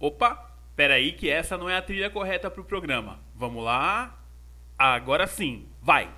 [0.00, 3.20] Opa, peraí que essa não é a trilha correta para o programa.
[3.34, 4.18] Vamos lá?
[4.76, 6.10] Agora sim, vai!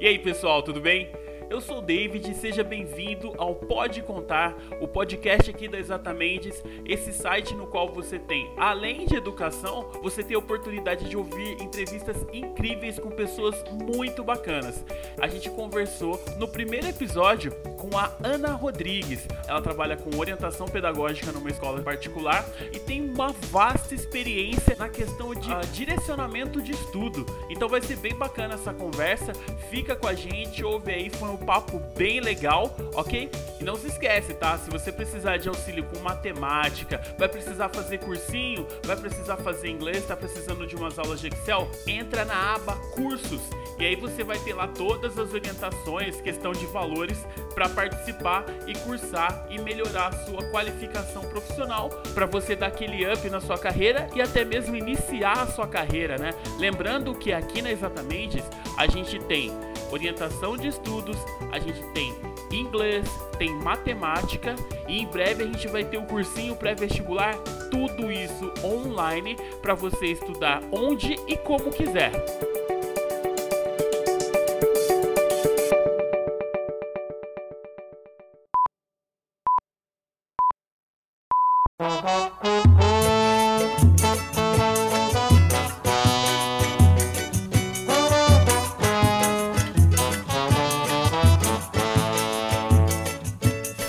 [0.00, 1.10] E aí pessoal, tudo bem?
[1.50, 6.50] Eu sou o David e seja bem-vindo ao Pode Contar, o podcast aqui da Exatamente,
[6.86, 11.60] esse site no qual você tem, além de educação, você tem a oportunidade de ouvir
[11.60, 14.84] entrevistas incríveis com pessoas muito bacanas.
[15.20, 19.28] A gente conversou no primeiro episódio com a Ana Rodrigues.
[19.46, 25.34] Ela trabalha com orientação pedagógica numa escola particular e tem uma vasta experiência na questão
[25.34, 27.26] de uh, direcionamento de estudo.
[27.50, 29.32] Então vai ser bem bacana essa conversa.
[29.68, 33.30] Fica com a gente, ouve aí, foi um papo bem legal, ok?
[33.60, 34.58] E não se esquece, tá?
[34.58, 40.06] Se você precisar de auxílio com matemática, vai precisar fazer cursinho, vai precisar fazer inglês,
[40.06, 43.40] tá precisando de umas aulas de Excel, entra na aba cursos
[43.78, 47.18] e aí você vai ter lá todas as orientações, questão de valores
[47.54, 53.28] para participar e cursar e melhorar a sua qualificação profissional para você dar aquele up
[53.28, 56.30] na sua carreira e até mesmo iniciar a sua carreira, né?
[56.58, 58.42] Lembrando que aqui na Exatamente
[58.78, 59.50] a gente tem
[59.90, 61.16] orientação de estudos,
[61.52, 62.14] a gente tem
[62.50, 64.54] inglês, tem matemática
[64.88, 67.36] e em breve a gente vai ter um cursinho pré-vestibular,
[67.70, 72.12] tudo isso online para você estudar onde e como quiser.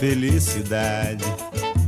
[0.05, 1.25] Felicidade,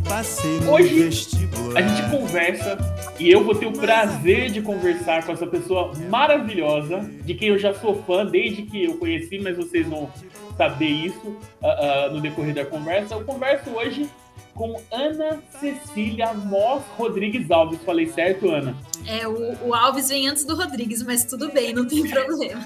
[0.09, 1.79] passei no Hoje, vestibular.
[1.79, 2.75] A gente conversa
[3.19, 7.59] e eu vou ter o prazer de conversar com essa pessoa maravilhosa, de quem eu
[7.59, 10.11] já sou fã desde que eu conheci, mas vocês vão
[10.57, 13.13] saber isso uh, uh, no decorrer da conversa.
[13.13, 14.09] Eu converso hoje
[14.55, 17.79] com Ana Cecília Moss Rodrigues Alves.
[17.83, 18.75] Falei certo, Ana?
[19.05, 22.65] É, o, o Alves vem antes do Rodrigues, mas tudo bem, não tem problema.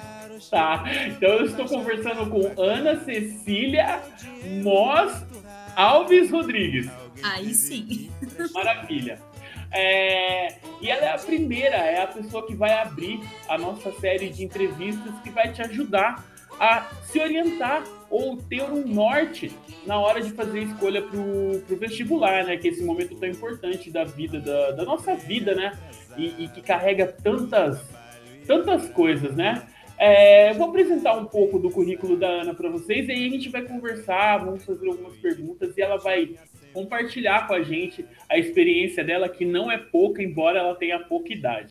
[0.50, 4.02] Tá, então eu estou conversando com Ana Cecília
[4.64, 5.30] Moss
[5.76, 6.90] Alves Rodrigues.
[7.24, 8.12] Aí sim.
[8.54, 9.20] Maravilha.
[9.72, 14.30] É, e ela é a primeira, é a pessoa que vai abrir a nossa série
[14.30, 16.26] de entrevistas que vai te ajudar
[16.59, 19.52] a se orientar ou ter um norte
[19.86, 22.58] na hora de fazer a escolha para o vestibular, né?
[22.58, 25.78] Que é esse momento tão importante da vida, da, da nossa vida, né?
[26.18, 27.82] E, e, que carrega tantas,
[28.46, 29.66] tantas coisas, né?
[30.04, 33.50] É, vou apresentar um pouco do currículo da Ana para vocês, e aí a gente
[33.50, 36.34] vai conversar, vamos fazer algumas perguntas e ela vai
[36.74, 41.32] compartilhar com a gente a experiência dela, que não é pouca, embora ela tenha pouca
[41.32, 41.70] idade.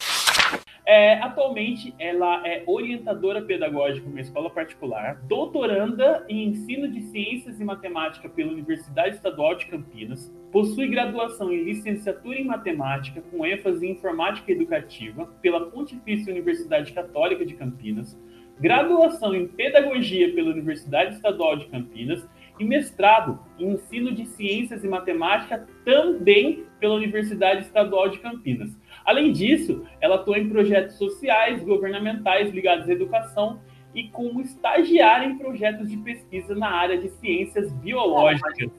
[0.87, 7.61] É, atualmente, ela é orientadora pedagógica em uma escola particular, doutoranda em ensino de ciências
[7.61, 13.87] e matemática pela Universidade Estadual de Campinas, possui graduação em licenciatura em matemática com ênfase
[13.87, 18.19] em informática educativa pela Pontifícia Universidade Católica de Campinas,
[18.59, 22.27] graduação em pedagogia pela Universidade Estadual de Campinas
[22.61, 28.71] e mestrado em ensino de ciências e matemática também pela Universidade Estadual de Campinas.
[29.05, 33.61] Além disso, ela atua em projetos sociais, governamentais ligados à educação
[33.95, 38.71] e como estagiária em projetos de pesquisa na área de ciências biológicas.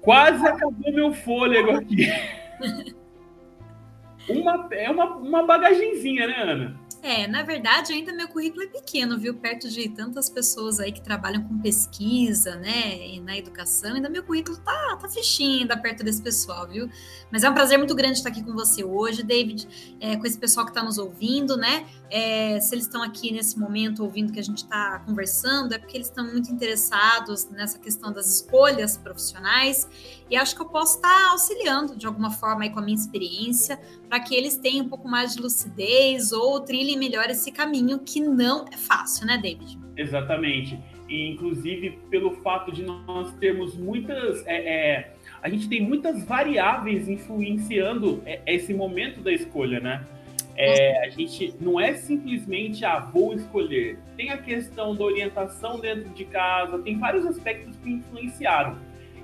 [0.00, 2.08] Quase acabou meu fôlego aqui.
[4.26, 6.80] Uma, é uma, uma bagagenzinha, né, Ana?
[7.04, 9.34] É, na verdade, ainda meu currículo é pequeno, viu?
[9.34, 12.96] Perto de tantas pessoas aí que trabalham com pesquisa, né?
[12.96, 16.88] E na educação, ainda meu currículo tá, tá fichinho ainda perto desse pessoal, viu?
[17.30, 19.68] Mas é um prazer muito grande estar aqui com você hoje, David,
[20.00, 21.84] é, com esse pessoal que está nos ouvindo, né?
[22.10, 25.96] É, se eles estão aqui nesse momento ouvindo que a gente está conversando, é porque
[25.96, 29.88] eles estão muito interessados nessa questão das escolhas profissionais
[30.30, 33.80] e acho que eu posso estar auxiliando de alguma forma aí com a minha experiência
[34.08, 38.20] para que eles tenham um pouco mais de lucidez ou trilhem melhor esse caminho que
[38.20, 39.78] não é fácil, né, David?
[39.96, 40.78] Exatamente.
[41.08, 44.44] E, inclusive, pelo fato de nós termos muitas.
[44.46, 50.04] É, é, a gente tem muitas variáveis influenciando é, esse momento da escolha, né?
[50.56, 53.98] É, a gente não é simplesmente, ah, vou escolher.
[54.16, 58.76] Tem a questão da orientação dentro de casa, tem vários aspectos que influenciaram.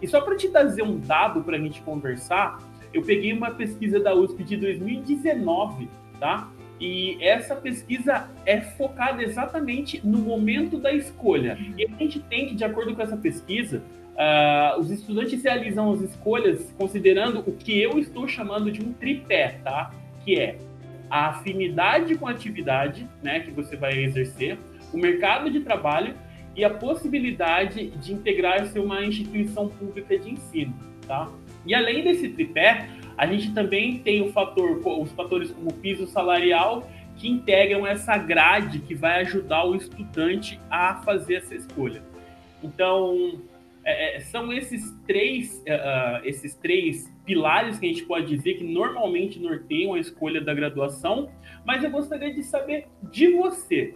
[0.02, 2.58] E só para te trazer um dado para a gente conversar,
[2.92, 5.88] eu peguei uma pesquisa da USP de 2019,
[6.18, 6.50] tá?
[6.80, 11.58] E essa pesquisa é focada exatamente no momento da escolha.
[11.76, 13.82] E a gente tem que, de acordo com essa pesquisa,
[14.14, 19.60] uh, os estudantes realizam as escolhas considerando o que eu estou chamando de um tripé,
[19.62, 19.92] tá?
[20.24, 20.56] Que é
[21.10, 24.56] a afinidade com a atividade, né, que você vai exercer,
[24.92, 26.14] o mercado de trabalho
[26.54, 30.74] e a possibilidade de integrar-se a uma instituição pública de ensino,
[31.06, 31.28] tá?
[31.66, 36.88] E além desse tripé, a gente também tem o fator, os fatores como piso salarial
[37.16, 42.02] que integram essa grade que vai ajudar o estudante a fazer essa escolha.
[42.62, 43.40] Então,
[43.84, 48.64] é, é são esses três, uh, esses três pilares que a gente pode dizer que
[48.64, 51.30] normalmente norteiam a escolha da graduação,
[51.64, 53.94] mas eu gostaria de saber de você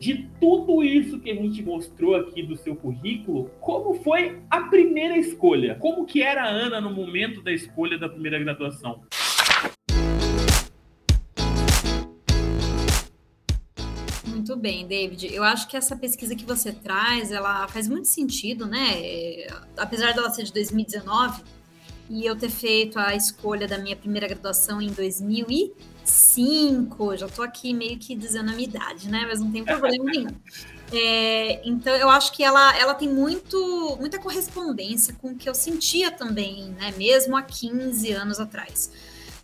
[0.00, 5.16] de tudo isso que a gente mostrou aqui do seu currículo, como foi a primeira
[5.16, 5.76] escolha?
[5.76, 9.02] Como que era a Ana no momento da escolha da primeira graduação?
[14.26, 15.32] Muito bem, David.
[15.32, 19.46] Eu acho que essa pesquisa que você traz, ela faz muito sentido, né?
[19.76, 21.61] Apesar dela ser de 2019
[22.10, 25.72] e eu ter feito a escolha da minha primeira graduação em 2000 e
[26.04, 29.24] cinco, já tô aqui meio que dizendo a minha idade, né?
[29.26, 30.30] Mas não tem problema nenhum.
[30.94, 35.54] É, então eu acho que ela, ela tem muito, muita correspondência com o que eu
[35.54, 36.92] sentia também, né?
[36.98, 38.90] Mesmo há 15 anos atrás.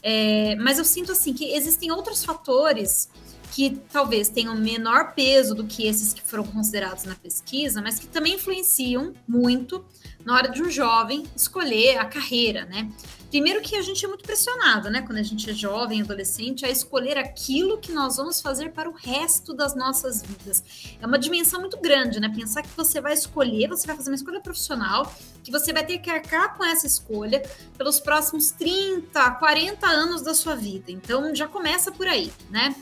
[0.02, 3.08] É, mas eu sinto assim que existem outros fatores
[3.52, 8.06] que talvez tenham menor peso do que esses que foram considerados na pesquisa, mas que
[8.06, 9.84] também influenciam muito
[10.24, 12.90] na hora de um jovem escolher a carreira, né?
[13.30, 15.02] Primeiro que a gente é muito pressionado, né?
[15.02, 18.94] Quando a gente é jovem, adolescente, a escolher aquilo que nós vamos fazer para o
[18.94, 20.64] resto das nossas vidas.
[21.00, 22.28] É uma dimensão muito grande, né?
[22.34, 25.14] Pensar que você vai escolher, você vai fazer uma escolha profissional,
[25.44, 27.42] que você vai ter que arcar com essa escolha
[27.76, 30.90] pelos próximos 30, 40 anos da sua vida.
[30.90, 32.74] Então já começa por aí, né?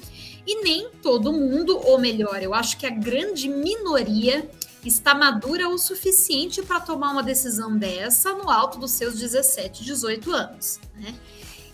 [0.46, 4.48] E nem todo mundo, ou melhor, eu acho que a grande minoria
[4.84, 10.32] está madura o suficiente para tomar uma decisão dessa no alto dos seus 17, 18
[10.32, 11.14] anos, né?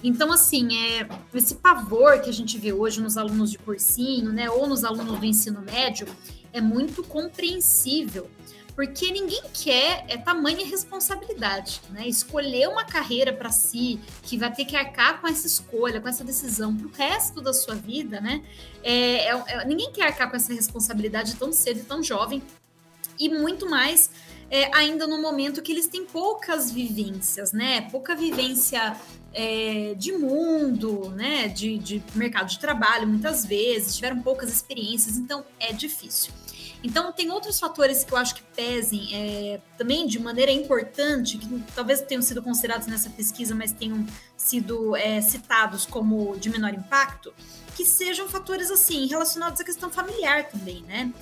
[0.05, 4.51] Então, assim, é, esse pavor que a gente vê hoje nos alunos de cursinho, né,
[4.51, 6.09] ou nos alunos do ensino médio,
[6.53, 8.29] é muito compreensível,
[8.75, 12.07] porque ninguém quer é tamanha responsabilidade, né?
[12.09, 16.25] Escolher uma carreira para si, que vai ter que arcar com essa escolha, com essa
[16.25, 18.43] decisão para o resto da sua vida, né?
[18.83, 22.43] É, é, é, ninguém quer arcar com essa responsabilidade tão cedo e tão jovem,
[23.19, 24.11] e muito mais
[24.51, 27.83] é, ainda no momento que eles têm poucas vivências, né?
[27.91, 28.97] Pouca vivência
[29.33, 31.49] é, de mundo, né?
[31.49, 36.33] De, de mercado de trabalho, muitas vezes, tiveram poucas experiências, então é difícil.
[36.83, 41.65] Então, tem outros fatores que eu acho que pesem é, também de maneira importante, que
[41.75, 44.05] talvez tenham sido considerados nessa pesquisa, mas tenham
[44.37, 47.33] sido é, citados como de menor impacto,
[47.77, 51.13] que sejam fatores assim relacionados à questão familiar também, né?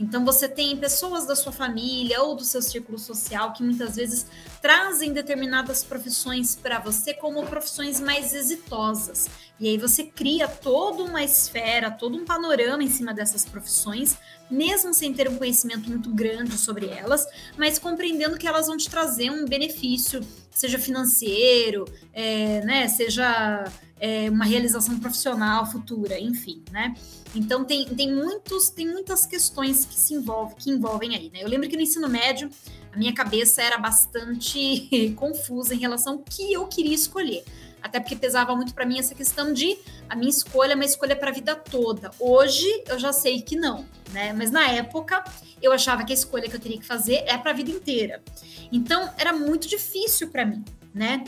[0.00, 4.26] Então você tem pessoas da sua família ou do seu círculo social que muitas vezes
[4.62, 9.28] trazem determinadas profissões para você como profissões mais exitosas.
[9.60, 14.16] E aí você cria toda uma esfera, todo um panorama em cima dessas profissões,
[14.50, 17.26] mesmo sem ter um conhecimento muito grande sobre elas,
[17.58, 23.70] mas compreendendo que elas vão te trazer um benefício, seja financeiro, é, né, seja
[24.00, 26.94] é, uma realização profissional futura, enfim, né?
[27.34, 31.42] Então tem, tem muitos tem muitas questões que se envolvem que envolvem aí, né?
[31.42, 32.50] Eu lembro que no ensino médio
[32.92, 37.44] a minha cabeça era bastante confusa em relação ao que eu queria escolher.
[37.82, 41.14] Até porque pesava muito para mim essa questão de a minha escolha é uma escolha
[41.14, 42.10] para a vida toda.
[42.18, 44.32] Hoje eu já sei que não, né?
[44.32, 45.22] Mas na época
[45.62, 48.22] eu achava que a escolha que eu teria que fazer é para a vida inteira.
[48.72, 51.24] Então era muito difícil para mim né?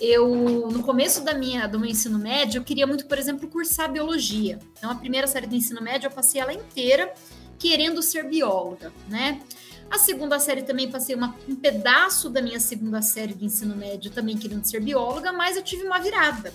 [0.00, 3.90] Eu, no começo da minha, do meu ensino médio, eu queria muito, por exemplo, cursar
[3.90, 4.58] biologia.
[4.76, 7.12] Então, a primeira série do ensino médio, eu passei ela inteira
[7.58, 9.40] querendo ser bióloga, né?
[9.90, 14.10] A segunda série também passei uma, um pedaço da minha segunda série do ensino médio
[14.10, 16.52] também querendo ser bióloga, mas eu tive uma virada.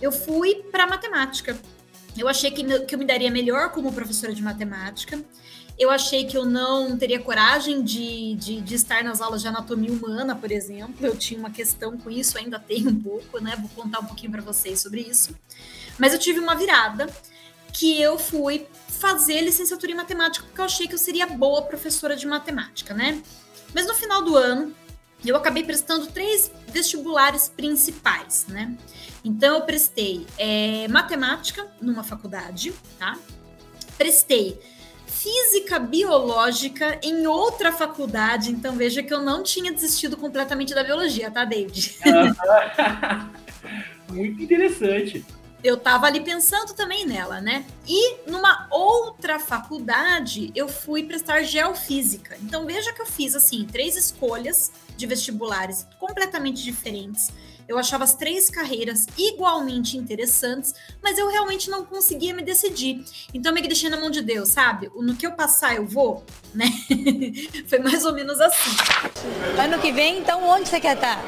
[0.00, 1.56] Eu fui para matemática.
[2.16, 5.22] Eu achei que, que eu me daria melhor como professora de matemática.
[5.78, 9.90] Eu achei que eu não teria coragem de, de, de, estar nas aulas de anatomia
[9.90, 11.06] humana, por exemplo.
[11.06, 13.56] Eu tinha uma questão com isso, ainda tenho um pouco, né?
[13.56, 15.34] Vou contar um pouquinho para vocês sobre isso.
[15.98, 17.08] Mas eu tive uma virada
[17.72, 22.14] que eu fui fazer licenciatura em matemática porque eu achei que eu seria boa professora
[22.14, 23.22] de matemática, né?
[23.74, 24.74] Mas no final do ano,
[25.24, 28.76] eu acabei prestando três vestibulares principais, né?
[29.24, 33.18] Então eu prestei é, matemática numa faculdade, tá?
[33.96, 34.60] Prestei
[35.22, 38.50] física biológica em outra faculdade.
[38.50, 41.96] Então veja que eu não tinha desistido completamente da biologia, tá, David?
[44.10, 45.24] Muito interessante.
[45.62, 47.64] Eu estava ali pensando também nela, né?
[47.86, 52.36] E numa outra faculdade eu fui prestar geofísica.
[52.42, 57.30] Então veja que eu fiz assim três escolhas de vestibulares completamente diferentes
[57.68, 63.04] eu achava as três carreiras igualmente interessantes, mas eu realmente não conseguia me decidir.
[63.32, 64.90] Então, eu me deixei na mão de Deus, sabe?
[64.94, 66.66] No que eu passar, eu vou, né?
[67.66, 68.70] Foi mais ou menos assim.
[69.58, 71.22] Ano que vem, então, onde você quer estar?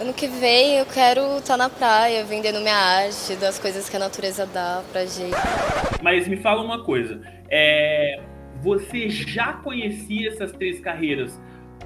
[0.00, 3.98] Ano que vem eu quero estar na praia, vendendo minha arte, das coisas que a
[3.98, 5.34] natureza dá pra gente.
[6.00, 8.20] Mas me fala uma coisa, é,
[8.62, 11.32] você já conhecia essas três carreiras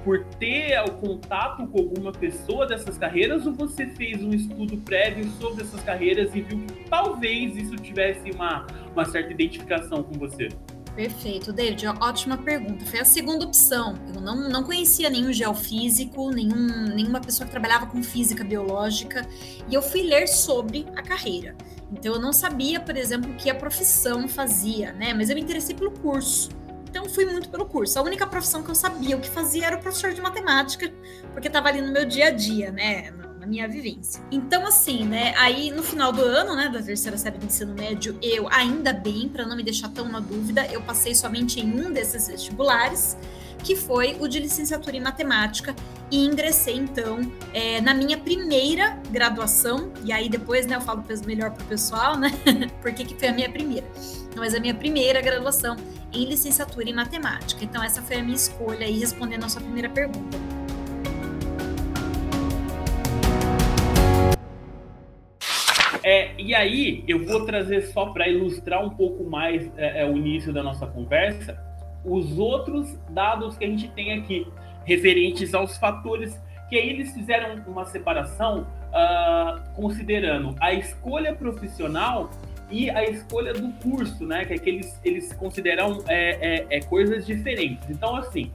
[0.03, 5.29] por ter o contato com alguma pessoa dessas carreiras ou você fez um estudo prévio
[5.39, 10.49] sobre essas carreiras e viu que talvez isso tivesse uma, uma certa identificação com você?
[10.95, 12.85] Perfeito, David, ótima pergunta.
[12.85, 13.95] Foi a segunda opção.
[14.13, 19.27] Eu não, não conhecia nenhum geofísico, nenhum, nenhuma pessoa que trabalhava com física biológica,
[19.67, 21.55] e eu fui ler sobre a carreira.
[21.91, 25.13] Então eu não sabia, por exemplo, o que a profissão fazia, né?
[25.15, 26.49] Mas eu me interessei pelo curso.
[26.93, 27.97] Então fui muito pelo curso.
[27.97, 30.93] A única profissão que eu sabia o que fazia era o professor de matemática,
[31.31, 33.09] porque estava ali no meu dia a dia, né?
[33.39, 34.23] Na minha vivência.
[34.31, 35.33] Então, assim, né?
[35.35, 39.27] Aí no final do ano, né, da terceira série do ensino médio, eu, ainda bem,
[39.27, 43.17] para não me deixar tão na dúvida, eu passei somente em um desses vestibulares
[43.63, 45.75] que foi o de licenciatura em matemática,
[46.11, 47.19] e ingressei então
[47.53, 52.17] é, na minha primeira graduação, e aí depois né, eu falo melhor para o pessoal,
[52.17, 52.29] né?
[52.83, 53.87] Porque que foi a minha primeira.
[54.35, 55.75] Mas a minha primeira graduação
[56.11, 57.63] em licenciatura em matemática.
[57.63, 60.37] Então, essa foi a minha escolha aí, respondendo a sua primeira pergunta.
[66.03, 70.17] É, e aí, eu vou trazer só para ilustrar um pouco mais é, é, o
[70.17, 71.57] início da nossa conversa,
[72.05, 74.47] os outros dados que a gente tem aqui,
[74.85, 82.29] referentes aos fatores, que aí eles fizeram uma separação uh, considerando a escolha profissional
[82.69, 84.45] e a escolha do curso, né?
[84.45, 87.89] Que é que eles, eles consideram é, é, é coisas diferentes.
[87.89, 88.51] Então, assim,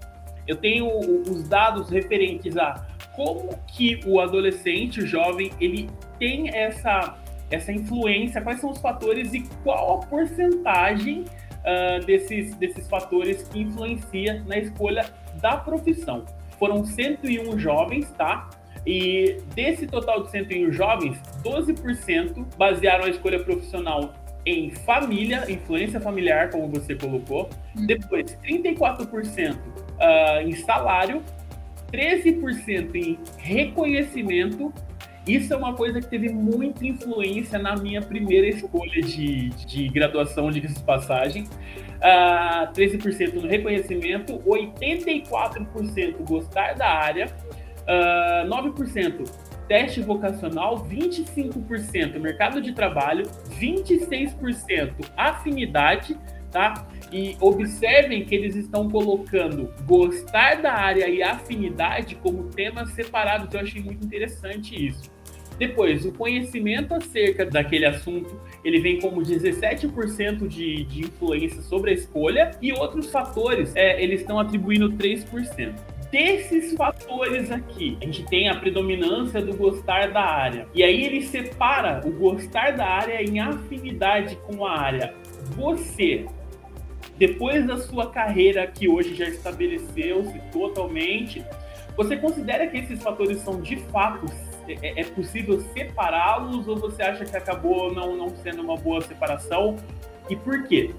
[0.47, 7.19] eu tenho os dados referentes a como que o adolescente, o jovem, ele tem essa,
[7.51, 11.25] essa influência, quais são os fatores e qual a porcentagem
[11.69, 15.05] uh, desses, desses fatores que influencia na escolha
[15.41, 16.25] da profissão.
[16.59, 18.49] Foram 101 jovens, tá?
[18.87, 24.15] E desse total de 101 jovens, 12% basearam a escolha profissional
[24.47, 27.51] em família, influência familiar, como você colocou.
[27.77, 27.87] Uhum.
[27.87, 29.59] Depois, 34% uh,
[30.01, 31.23] ah, em salário,
[31.93, 34.73] 13% em reconhecimento.
[35.29, 40.51] Isso é uma coisa que teve muita influência na minha primeira escolha de, de graduação,
[40.51, 41.45] de passagem.
[41.99, 47.27] Uh, 13% no reconhecimento, 84% gostar da área,
[47.89, 49.25] Uh, ah, 9%
[49.67, 53.25] teste vocacional, 25% mercado de trabalho,
[53.59, 56.15] 26% afinidade,
[56.51, 56.87] tá?
[57.11, 63.53] E observem que eles estão colocando gostar da área e afinidade como temas separados.
[63.55, 65.18] Eu achei muito interessante isso.
[65.59, 71.95] Depois, o conhecimento acerca daquele assunto, ele vem como 17% de, de influência sobre a
[71.95, 75.75] escolha e outros fatores, é, eles estão atribuindo 3%
[76.11, 80.67] desses fatores aqui, a gente tem a predominância do gostar da área.
[80.75, 85.15] E aí ele separa o gostar da área em afinidade com a área.
[85.57, 86.27] Você,
[87.17, 91.45] depois da sua carreira que hoje já estabeleceu-se totalmente,
[91.97, 94.27] você considera que esses fatores são de fato
[94.69, 99.77] é, é possível separá-los ou você acha que acabou não, não sendo uma boa separação?
[100.29, 100.95] E por quê?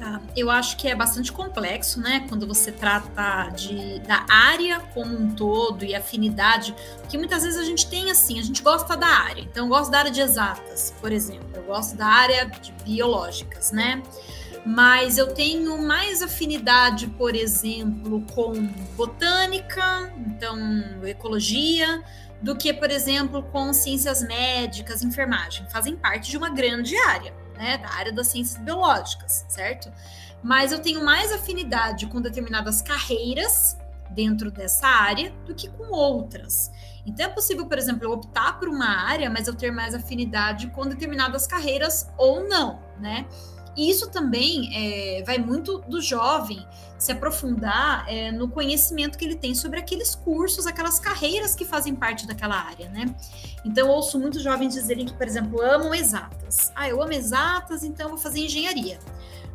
[0.00, 0.18] Tá.
[0.34, 2.24] Eu acho que é bastante complexo, né?
[2.26, 7.64] Quando você trata de, da área como um todo e afinidade, porque muitas vezes a
[7.64, 9.42] gente tem assim, a gente gosta da área.
[9.42, 11.50] Então, eu gosto da área de exatas, por exemplo.
[11.54, 14.02] Eu gosto da área de biológicas, né?
[14.64, 18.52] Mas eu tenho mais afinidade, por exemplo, com
[18.94, 20.58] botânica, então
[21.04, 22.02] ecologia,
[22.42, 25.66] do que, por exemplo, com ciências médicas, enfermagem.
[25.70, 29.92] Fazem parte de uma grande área né, da área das ciências biológicas, certo?
[30.42, 33.76] Mas eu tenho mais afinidade com determinadas carreiras
[34.10, 36.70] dentro dessa área do que com outras.
[37.04, 40.68] Então é possível, por exemplo, eu optar por uma área, mas eu ter mais afinidade
[40.68, 43.26] com determinadas carreiras ou não, né?
[43.88, 46.66] Isso também é, vai muito do jovem
[46.98, 51.94] se aprofundar é, no conhecimento que ele tem sobre aqueles cursos, aquelas carreiras que fazem
[51.94, 53.14] parte daquela área, né?
[53.64, 56.70] Então, eu ouço muitos jovens dizerem que, por exemplo, amam exatas.
[56.74, 58.98] Ah, eu amo exatas, então vou fazer engenharia.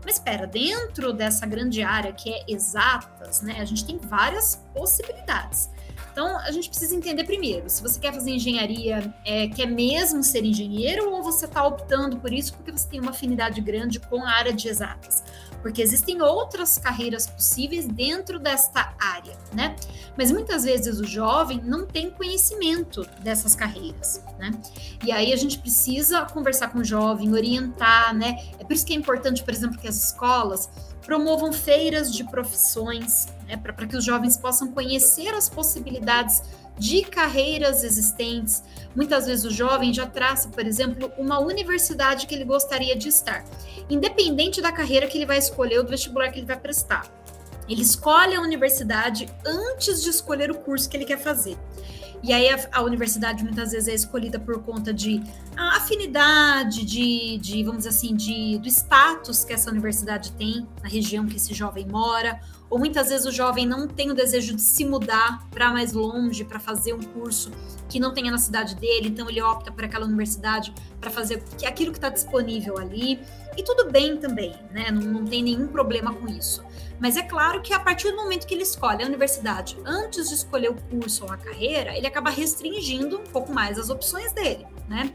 [0.03, 5.69] Mas espera, dentro dessa grande área que é exatas, né, a gente tem várias possibilidades.
[6.15, 10.45] Então, a gente precisa entender primeiro, se você quer fazer engenharia, é, quer mesmo ser
[10.45, 14.29] engenheiro ou você está optando por isso porque você tem uma afinidade grande com a
[14.29, 15.21] área de exatas?
[15.65, 19.75] porque existem outras carreiras possíveis dentro desta área, né?
[20.15, 24.51] Mas muitas vezes o jovem não tem conhecimento dessas carreiras, né?
[25.03, 28.37] E aí a gente precisa conversar com o jovem, orientar, né?
[28.59, 30.69] É por isso que é importante, por exemplo, que as escolas
[31.05, 36.41] promovam feiras de profissões, né, para que os jovens possam conhecer as possibilidades
[36.77, 38.63] de carreiras existentes.
[38.95, 43.45] Muitas vezes o jovem já traça, por exemplo, uma universidade que ele gostaria de estar,
[43.89, 47.05] independente da carreira que ele vai escolher ou do vestibular que ele vai prestar.
[47.67, 51.57] Ele escolhe a universidade antes de escolher o curso que ele quer fazer.
[52.25, 55.21] E aí a, a, universidade muitas vezes é escolhida por conta de
[55.55, 61.27] afinidade, de, de, vamos dizer assim, de, do status que essa universidade tem na região
[61.27, 64.83] que esse jovem mora, ou muitas vezes o jovem não tem o desejo de se
[64.83, 67.51] mudar para mais longe, para fazer um curso
[67.87, 71.91] que não tenha na cidade dele, então ele opta por aquela universidade para fazer aquilo
[71.91, 73.19] que está disponível ali.
[73.57, 74.91] E tudo bem também, né?
[74.91, 76.63] Não, não tem nenhum problema com isso.
[76.99, 80.35] Mas é claro que a partir do momento que ele escolhe a universidade, antes de
[80.35, 84.65] escolher o curso ou a carreira, ele acaba restringindo um pouco mais as opções dele,
[84.87, 85.11] né?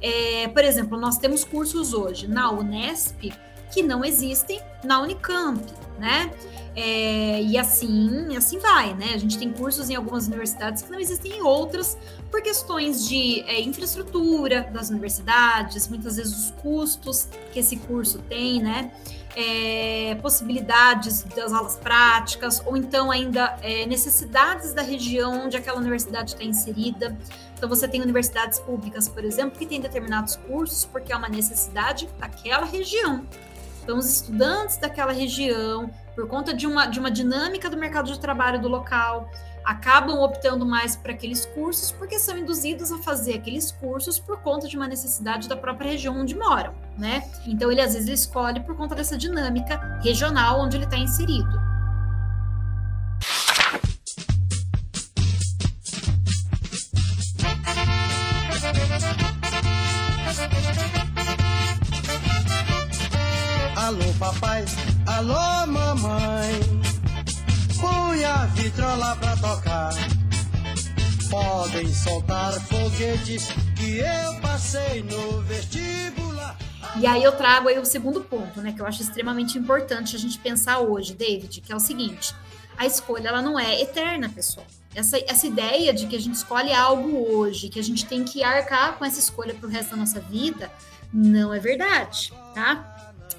[0.00, 3.32] É, por exemplo, nós temos cursos hoje na Unesp
[3.72, 5.64] que não existem na Unicamp,
[5.98, 6.30] né?
[6.76, 9.12] É, e assim, assim vai, né?
[9.14, 11.96] A gente tem cursos em algumas universidades que não existem em outras,
[12.30, 18.60] por questões de é, infraestrutura das universidades, muitas vezes os custos que esse curso tem,
[18.60, 18.90] né?
[19.36, 26.32] É, possibilidades das aulas práticas, ou então ainda é, necessidades da região onde aquela universidade
[26.32, 27.16] está inserida.
[27.56, 32.08] Então, você tem universidades públicas, por exemplo, que têm determinados cursos porque é uma necessidade
[32.18, 33.24] daquela região.
[33.84, 38.18] Então, os estudantes daquela região, por conta de uma, de uma dinâmica do mercado de
[38.18, 39.28] trabalho do local,
[39.62, 44.66] acabam optando mais por aqueles cursos porque são induzidos a fazer aqueles cursos por conta
[44.66, 47.30] de uma necessidade da própria região onde moram, né?
[47.46, 51.63] Então ele às vezes ele escolhe por conta dessa dinâmica regional onde ele está inserido.
[73.76, 76.56] Que eu passei no vestibular
[76.96, 80.18] e aí eu trago aí o segundo ponto, né, que eu acho extremamente importante a
[80.18, 82.34] gente pensar hoje, David, que é o seguinte:
[82.76, 84.66] a escolha ela não é eterna, pessoal.
[84.94, 88.44] Essa, essa ideia de que a gente escolhe algo hoje, que a gente tem que
[88.44, 90.70] arcar com essa escolha para o resto da nossa vida,
[91.12, 92.93] não é verdade, tá?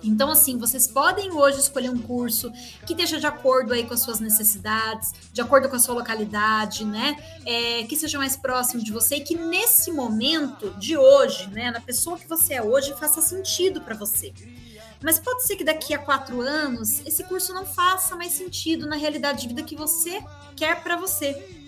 [0.08, 2.52] Então, assim, vocês podem hoje escolher um curso
[2.86, 6.86] que esteja de acordo aí com as suas necessidades, de acordo com a sua localidade,
[6.86, 7.18] né?
[7.46, 11.82] É, que seja mais próximo de você e que nesse momento de hoje, né, na
[11.82, 14.34] pessoa que você é hoje, faça sentido para você.
[15.02, 18.96] Mas pode ser que daqui a quatro anos esse curso não faça mais sentido na
[18.96, 20.24] realidade de vida que você
[20.56, 21.65] quer para você.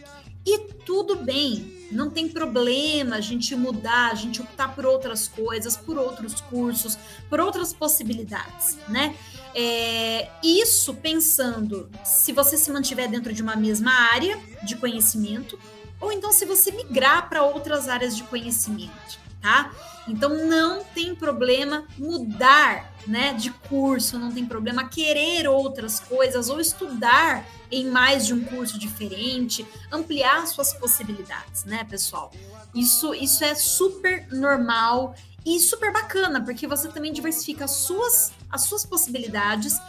[0.49, 5.75] E tudo bem, não tem problema a gente mudar, a gente optar por outras coisas,
[5.75, 6.97] por outros cursos,
[7.29, 9.13] por outras possibilidades, né?
[9.53, 15.60] É, isso pensando se você se mantiver dentro de uma mesma área de conhecimento,
[15.99, 19.73] ou então se você migrar para outras áreas de conhecimento, tá?
[20.07, 26.59] Então não tem problema mudar, né, de curso, não tem problema querer outras coisas ou
[26.59, 32.31] estudar em mais de um curso diferente, ampliar suas possibilidades, né, pessoal?
[32.75, 35.15] Isso, isso é super normal
[35.45, 39.79] e super bacana, porque você também diversifica as suas, as suas possibilidades,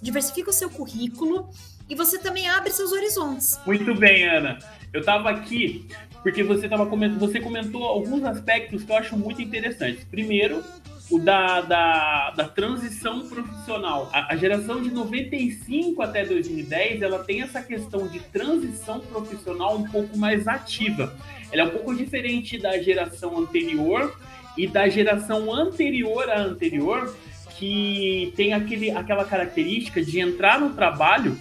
[0.00, 1.48] diversifica o seu currículo
[1.88, 3.58] e você também abre seus horizontes.
[3.66, 4.58] Muito bem, Ana.
[4.92, 5.86] Eu estava aqui
[6.22, 6.86] porque você tava
[7.18, 10.04] você comentou alguns aspectos que eu acho muito interessantes.
[10.04, 10.64] Primeiro,
[11.14, 14.10] o da, da, da transição profissional.
[14.12, 19.88] A, a, geração de 95 até 2010, ela tem essa questão de transição profissional um
[19.88, 21.14] pouco mais ativa.
[21.52, 24.12] Ela é um pouco diferente da geração anterior
[24.58, 27.16] e da geração anterior à anterior,
[27.56, 31.38] que tem aquele, aquela característica de entrar no trabalho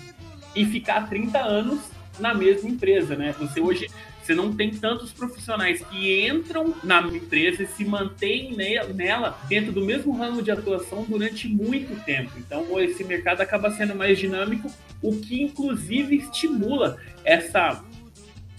[0.56, 1.80] e ficar 30 anos
[2.20, 3.34] na mesma empresa, né?
[3.40, 3.90] Você hoje
[4.24, 9.84] você não tem tantos profissionais que entram na empresa e se mantêm nela dentro do
[9.84, 12.32] mesmo ramo de atuação durante muito tempo.
[12.38, 17.84] Então, esse mercado acaba sendo mais dinâmico, o que inclusive estimula essa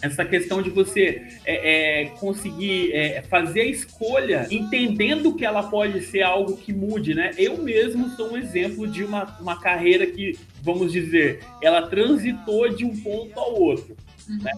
[0.03, 6.03] essa questão de você é, é, conseguir é, fazer a escolha entendendo que ela pode
[6.03, 7.31] ser algo que mude, né?
[7.39, 12.85] Eu mesmo sou um exemplo de uma, uma carreira que, vamos dizer, ela transitou de
[12.85, 13.97] um ponto ao outro.
[14.29, 14.53] Né?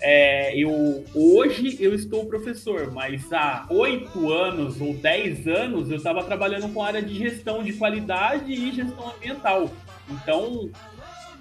[0.00, 6.24] É, eu hoje eu estou professor, mas há oito anos ou dez anos eu estava
[6.24, 9.70] trabalhando com área de gestão de qualidade e gestão ambiental.
[10.08, 10.70] Então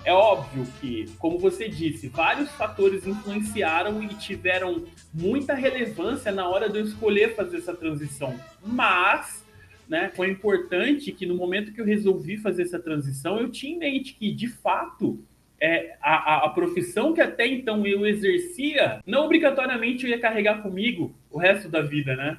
[0.04, 6.70] é óbvio que, como você disse, vários fatores influenciaram e tiveram muita relevância na hora
[6.70, 8.36] de eu escolher fazer essa transição.
[8.66, 9.46] Mas
[9.88, 13.80] né, foi importante que no momento que eu resolvi fazer essa transição, eu tinha em
[13.80, 15.20] mente que, de fato,
[15.62, 21.14] é, a, a, profissão que até então eu exercia, não obrigatoriamente eu ia carregar comigo
[21.30, 22.38] o resto da vida, né?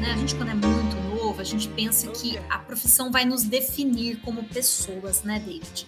[0.00, 0.12] né?
[0.12, 4.18] A gente, quando é muito novo, a gente pensa que a profissão vai nos definir
[4.22, 5.86] como pessoas, né, David?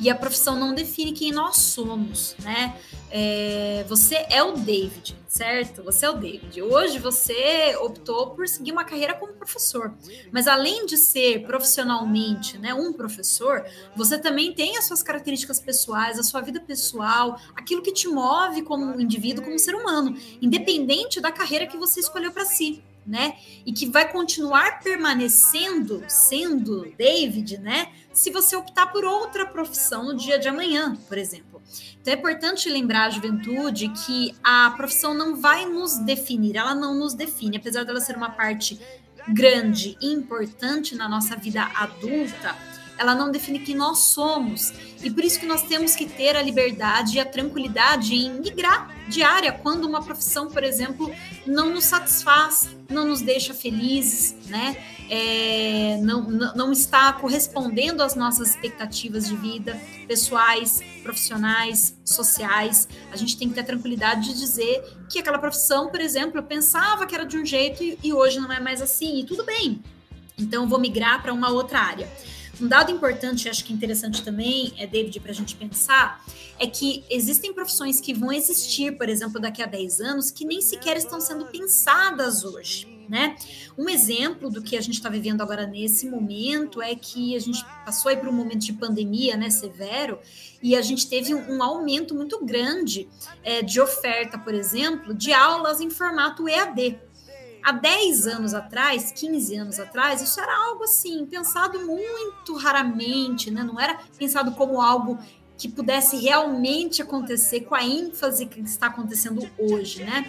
[0.00, 2.74] E a profissão não define quem nós somos, né?
[3.10, 5.82] É, você é o David, certo?
[5.82, 6.62] Você é o David.
[6.62, 9.92] Hoje você optou por seguir uma carreira como professor,
[10.32, 16.18] mas além de ser profissionalmente, né, um professor, você também tem as suas características pessoais,
[16.18, 21.30] a sua vida pessoal, aquilo que te move como indivíduo, como ser humano, independente da
[21.30, 23.34] carreira que você escolheu para si né?
[23.66, 27.88] E que vai continuar permanecendo sendo David, né?
[28.12, 31.60] Se você optar por outra profissão no dia de amanhã, por exemplo.
[32.00, 36.94] Então é importante lembrar a juventude que a profissão não vai nos definir, ela não
[36.94, 38.80] nos define, apesar dela ser uma parte
[39.28, 42.56] grande e importante na nossa vida adulta
[43.00, 44.74] ela não define quem nós somos.
[45.02, 48.94] E por isso que nós temos que ter a liberdade e a tranquilidade em migrar
[49.08, 51.10] de área quando uma profissão, por exemplo,
[51.46, 54.76] não nos satisfaz, não nos deixa felizes, né?
[55.08, 62.86] É, não, não está correspondendo às nossas expectativas de vida, pessoais, profissionais, sociais.
[63.10, 66.42] A gente tem que ter a tranquilidade de dizer que aquela profissão, por exemplo, eu
[66.42, 69.82] pensava que era de um jeito e, hoje não é mais assim, e tudo bem.
[70.38, 72.08] Então, eu vou migrar para uma outra área.
[72.60, 76.22] Um dado importante, acho que interessante também, é, David, para a gente pensar,
[76.58, 80.60] é que existem profissões que vão existir, por exemplo, daqui a 10 anos, que nem
[80.60, 83.00] sequer estão sendo pensadas hoje.
[83.08, 83.34] Né?
[83.76, 87.64] Um exemplo do que a gente está vivendo agora nesse momento é que a gente
[87.84, 90.20] passou aí por um momento de pandemia, né, severo,
[90.62, 93.08] e a gente teve um, um aumento muito grande
[93.42, 97.00] é, de oferta, por exemplo, de aulas em formato EAD.
[97.62, 103.62] Há 10 anos atrás, 15 anos atrás, isso era algo assim, pensado muito raramente, né?
[103.62, 105.18] não era pensado como algo
[105.60, 110.24] que pudesse realmente acontecer com a ênfase que está acontecendo hoje, né?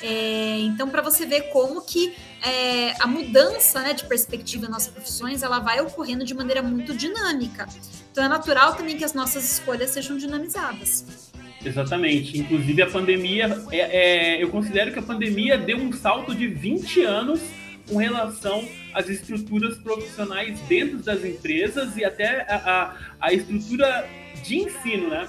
[0.00, 5.42] É, então, para você ver como que é, a mudança né, de perspectiva nas profissões,
[5.42, 7.66] ela vai ocorrendo de maneira muito dinâmica.
[8.12, 11.32] Então, é natural também que as nossas escolhas sejam dinamizadas.
[11.64, 12.38] Exatamente.
[12.38, 17.02] Inclusive a pandemia, é, é, eu considero que a pandemia deu um salto de 20
[17.02, 17.40] anos
[17.88, 24.08] com relação às estruturas profissionais dentro das empresas e até a, a, a estrutura
[24.42, 25.28] de ensino, né?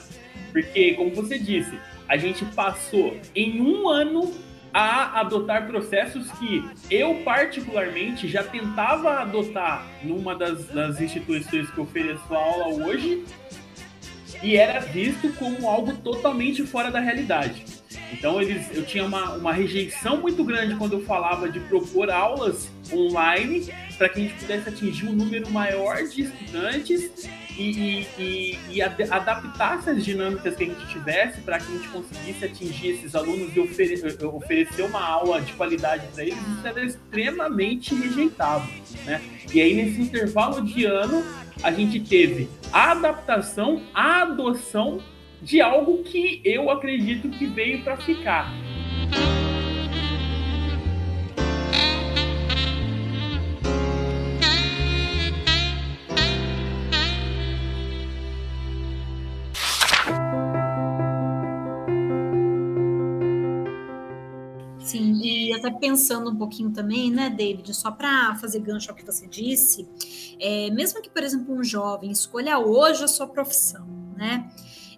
[0.51, 4.33] Porque, como você disse, a gente passou em um ano
[4.73, 12.33] a adotar processos que eu, particularmente, já tentava adotar numa das, das instituições que ofereço
[12.33, 13.25] aula hoje
[14.41, 17.65] e era visto como algo totalmente fora da realidade.
[18.11, 22.69] Então eles, eu tinha uma, uma rejeição muito grande quando eu falava de propor aulas
[22.91, 28.59] online para que a gente pudesse atingir um número maior de estudantes e, e, e,
[28.75, 33.15] e adaptar essas dinâmicas que a gente tivesse para que a gente conseguisse atingir esses
[33.15, 38.67] alunos e ofere oferecer uma aula de qualidade para eles, isso era extremamente rejeitado.
[39.05, 39.21] Né?
[39.53, 41.23] E aí, nesse intervalo de ano,
[41.63, 45.01] a gente teve a adaptação, a adoção
[45.41, 48.51] de algo que eu acredito que veio para ficar.
[65.97, 69.89] Pensando um pouquinho também, né, David, só para fazer gancho ao que você disse,
[70.39, 74.47] é, mesmo que, por exemplo, um jovem escolha hoje a sua profissão, né,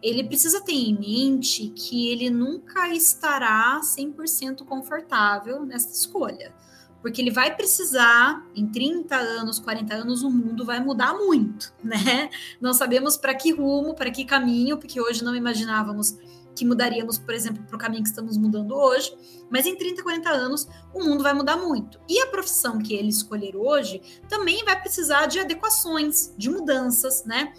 [0.03, 6.53] ele precisa ter em mente que ele nunca estará 100% confortável nessa escolha,
[7.01, 12.29] porque ele vai precisar, em 30 anos, 40 anos, o mundo vai mudar muito, né?
[12.59, 16.17] Não sabemos para que rumo, para que caminho, porque hoje não imaginávamos
[16.59, 19.17] que mudaríamos, por exemplo, para o caminho que estamos mudando hoje,
[19.49, 22.01] mas em 30, 40 anos o mundo vai mudar muito.
[22.07, 27.53] E a profissão que ele escolher hoje também vai precisar de adequações, de mudanças, né?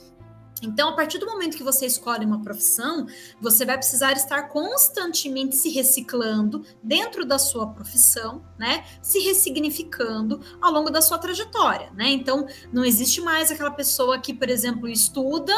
[0.62, 3.06] Então, a partir do momento que você escolhe uma profissão,
[3.40, 8.84] você vai precisar estar constantemente se reciclando dentro da sua profissão, né?
[9.00, 12.10] Se ressignificando ao longo da sua trajetória, né?
[12.10, 15.54] Então, não existe mais aquela pessoa que, por exemplo, estuda,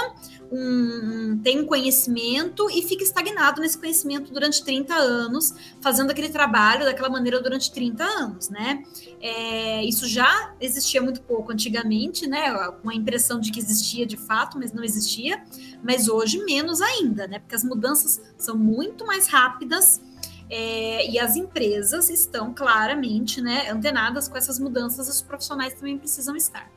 [0.53, 6.85] um, tem um conhecimento e fica estagnado nesse conhecimento durante 30 anos, fazendo aquele trabalho
[6.85, 8.85] daquela maneira durante 30 anos, né?
[9.19, 12.53] É, isso já existia muito pouco antigamente, né?
[12.83, 15.43] Com a impressão de que existia de fato, mas não existia,
[15.83, 17.39] mas hoje menos ainda, né?
[17.39, 20.03] Porque as mudanças são muito mais rápidas.
[20.51, 26.37] É, e as empresas estão claramente né, antenadas com essas mudanças, os profissionais também precisam
[26.37, 26.71] estar.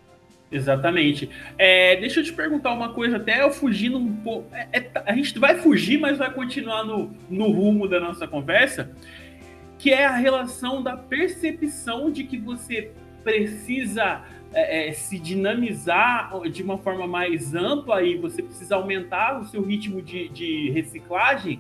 [0.55, 1.29] Exatamente.
[1.57, 4.47] É, deixa eu te perguntar uma coisa, até eu fugindo um pouco.
[4.55, 8.89] É, é, a gente vai fugir, mas vai continuar no, no rumo da nossa conversa,
[9.77, 16.63] que é a relação da percepção de que você precisa é, é, se dinamizar de
[16.63, 21.59] uma forma mais ampla e você precisa aumentar o seu ritmo de, de reciclagem,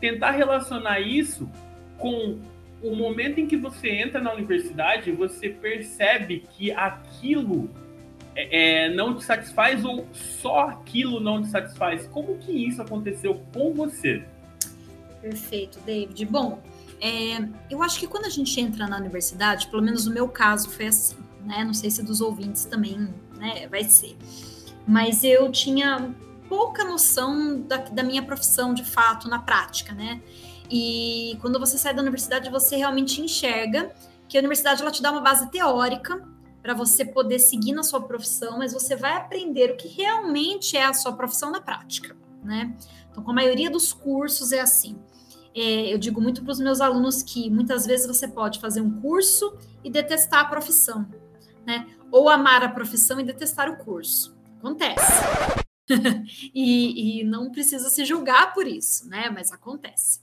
[0.00, 1.50] tentar relacionar isso
[1.98, 2.38] com
[2.80, 7.68] o momento em que você entra na universidade, você percebe que aquilo
[8.36, 12.06] é, é, não te satisfaz ou só aquilo não te satisfaz?
[12.08, 14.22] Como que isso aconteceu com você?
[15.22, 16.26] Perfeito, David.
[16.26, 16.62] Bom,
[17.00, 17.38] é,
[17.70, 20.86] eu acho que quando a gente entra na universidade, pelo menos no meu caso foi
[20.86, 21.64] assim, né?
[21.64, 24.16] Não sei se dos ouvintes também né, vai ser.
[24.86, 26.14] Mas eu tinha
[26.46, 30.20] pouca noção da, da minha profissão de fato na prática, né?
[30.70, 33.92] E quando você sai da universidade, você realmente enxerga
[34.28, 36.35] que a universidade ela te dá uma base teórica
[36.66, 40.84] para você poder seguir na sua profissão, mas você vai aprender o que realmente é
[40.84, 42.76] a sua profissão na prática, né?
[43.08, 44.98] Então, com a maioria dos cursos é assim.
[45.54, 49.00] É, eu digo muito para os meus alunos que muitas vezes você pode fazer um
[49.00, 51.06] curso e detestar a profissão,
[51.64, 51.86] né?
[52.10, 54.36] Ou amar a profissão e detestar o curso.
[54.58, 55.22] Acontece.
[56.52, 59.30] e, e não precisa se julgar por isso, né?
[59.30, 60.18] Mas acontece.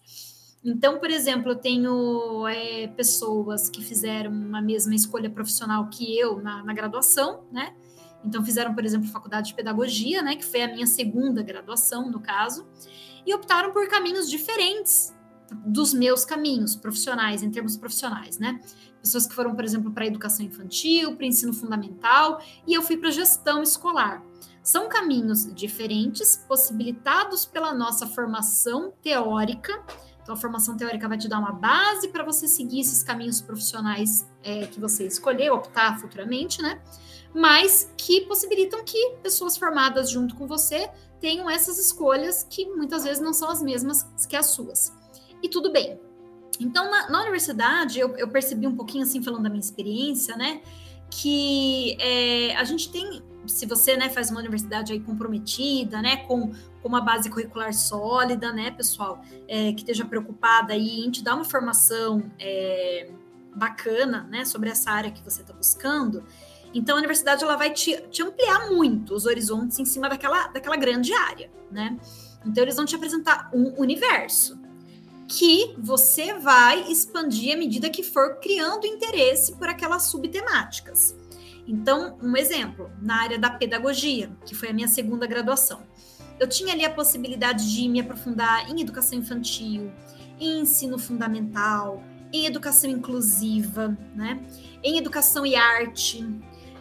[0.63, 6.41] Então, por exemplo, eu tenho é, pessoas que fizeram uma mesma escolha profissional que eu
[6.41, 7.75] na, na, graduação, né?
[8.23, 10.37] Então, fizeram, por exemplo, faculdade de pedagogia, né?
[10.37, 12.65] Que foi a minha segunda graduação, no caso,
[13.25, 15.13] e optaram por caminhos diferentes
[15.65, 18.59] dos meus caminhos profissionais, em termos profissionais, né?
[19.01, 22.95] Pessoas que foram, por exemplo, para a educação infantil, para ensino fundamental, e eu fui
[22.95, 24.23] para gestão escolar.
[24.63, 29.83] São caminhos diferentes, possibilitados pela nossa formação teórica,
[30.23, 34.25] então, a formação teórica vai te dar uma base para você seguir esses caminhos profissionais
[34.41, 36.81] é, que você escolher, optar futuramente, né?
[37.35, 43.21] Mas que possibilitam que pessoas formadas junto com você tenham essas escolhas que muitas vezes
[43.21, 44.93] não são as mesmas que as suas.
[45.41, 45.99] E tudo bem.
[46.57, 50.61] Então, na, na universidade, eu, eu, percebi um pouquinho, assim, falando da minha experiência, né?
[51.09, 56.51] Que é, a gente tem se você né, faz uma universidade aí comprometida, né, com,
[56.81, 61.35] com uma base curricular sólida, né, pessoal, é, que esteja preocupada aí em te dar
[61.35, 63.09] uma formação é,
[63.55, 66.23] bacana, né, sobre essa área que você está buscando,
[66.73, 70.75] então a universidade ela vai te, te ampliar muito os horizontes em cima daquela, daquela
[70.75, 71.97] grande área, né?
[72.45, 74.59] Então eles vão te apresentar um universo
[75.27, 81.15] que você vai expandir à medida que for criando interesse por aquelas subtemáticas.
[81.67, 85.81] Então, um exemplo, na área da pedagogia, que foi a minha segunda graduação.
[86.39, 89.91] Eu tinha ali a possibilidade de me aprofundar em educação infantil,
[90.39, 94.41] em ensino fundamental, em educação inclusiva, né?
[94.83, 96.27] em educação e arte,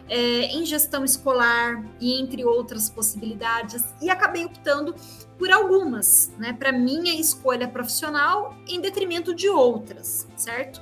[0.09, 4.93] é, em gestão escolar e entre outras possibilidades, e acabei optando
[5.37, 10.81] por algumas, né, para minha escolha profissional em detrimento de outras, certo?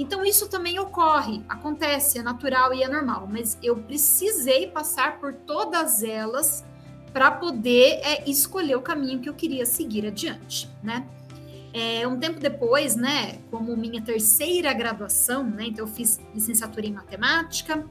[0.00, 5.34] Então, isso também ocorre, acontece, é natural e é normal, mas eu precisei passar por
[5.34, 6.64] todas elas
[7.12, 11.06] para poder é, escolher o caminho que eu queria seguir adiante, né?
[11.74, 16.92] É, um tempo depois, né, como minha terceira graduação, né, então eu fiz licenciatura em
[16.94, 17.86] matemática,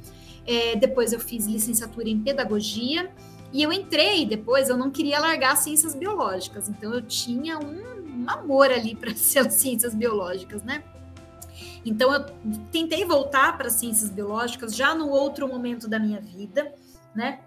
[0.48, 3.12] é, depois eu fiz licenciatura em pedagogia,
[3.54, 8.26] e eu entrei depois, eu não queria largar ciências biológicas, então eu tinha um, um
[8.28, 9.13] amor ali para
[9.52, 10.84] ciências biológicas, né?
[11.86, 12.26] Então, eu
[12.72, 16.74] tentei voltar para ciências biológicas já no outro momento da minha vida,
[17.15, 17.39] né?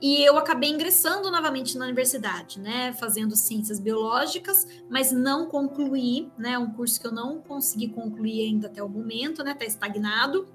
[0.00, 6.58] E eu acabei ingressando novamente na universidade, né, fazendo ciências biológicas, mas não concluí, né,
[6.58, 10.48] um curso que eu não consegui concluir ainda até o momento, né, tá estagnado.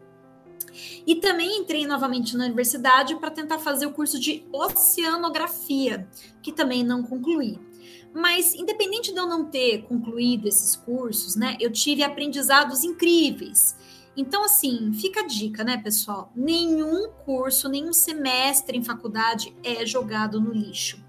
[1.05, 6.07] E também entrei novamente na universidade para tentar fazer o curso de oceanografia,
[6.41, 7.59] que também não concluí.
[8.15, 13.75] Mas, independente de eu não ter concluído esses cursos, né, eu tive aprendizados incríveis.
[14.15, 16.31] Então, assim, fica a dica, né, pessoal?
[16.33, 21.03] Nenhum curso, nenhum semestre em faculdade é jogado no lixo.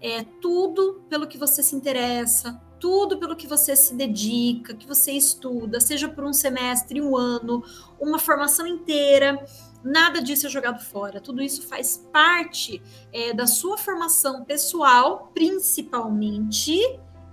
[0.00, 5.10] É tudo pelo que você se interessa, tudo pelo que você se dedica, que você
[5.10, 7.64] estuda, seja por um semestre, um ano,
[8.00, 9.44] uma formação inteira.
[9.84, 11.20] Nada disso é jogado fora.
[11.20, 16.78] Tudo isso faz parte é, da sua formação pessoal, principalmente,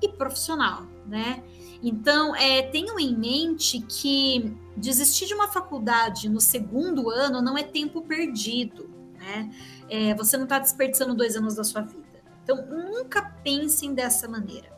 [0.02, 1.44] e profissional, né?
[1.82, 7.64] Então, é, tenham em mente que desistir de uma faculdade no segundo ano não é
[7.64, 9.50] tempo perdido, né?
[9.90, 12.04] É, você não está desperdiçando dois anos da sua vida.
[12.44, 14.70] Então, nunca pensem dessa maneira.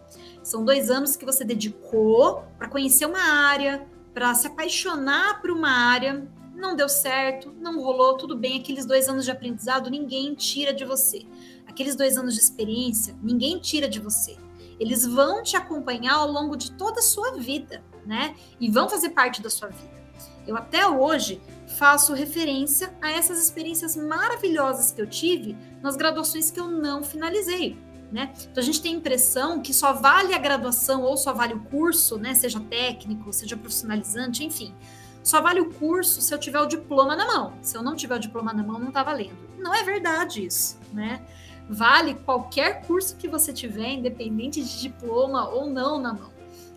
[0.43, 5.69] São dois anos que você dedicou para conhecer uma área, para se apaixonar por uma
[5.69, 6.27] área.
[6.61, 8.59] Não deu certo, não rolou, tudo bem.
[8.59, 11.25] Aqueles dois anos de aprendizado ninguém tira de você.
[11.67, 14.37] Aqueles dois anos de experiência ninguém tira de você
[14.81, 18.35] eles vão te acompanhar ao longo de toda a sua vida, né?
[18.59, 20.01] E vão fazer parte da sua vida.
[20.47, 21.39] Eu até hoje
[21.77, 27.77] faço referência a essas experiências maravilhosas que eu tive nas graduações que eu não finalizei.
[28.11, 28.33] Né?
[28.51, 31.59] Então a gente tem a impressão que só vale a graduação ou só vale o
[31.65, 32.33] curso, né?
[32.33, 34.73] Seja técnico, seja profissionalizante, enfim.
[35.23, 37.53] Só vale o curso se eu tiver o diploma na mão.
[37.61, 39.37] Se eu não tiver o diploma na mão, não está valendo.
[39.57, 41.21] Não é verdade isso, né?
[41.71, 46.29] vale qualquer curso que você tiver, independente de diploma ou não na mão.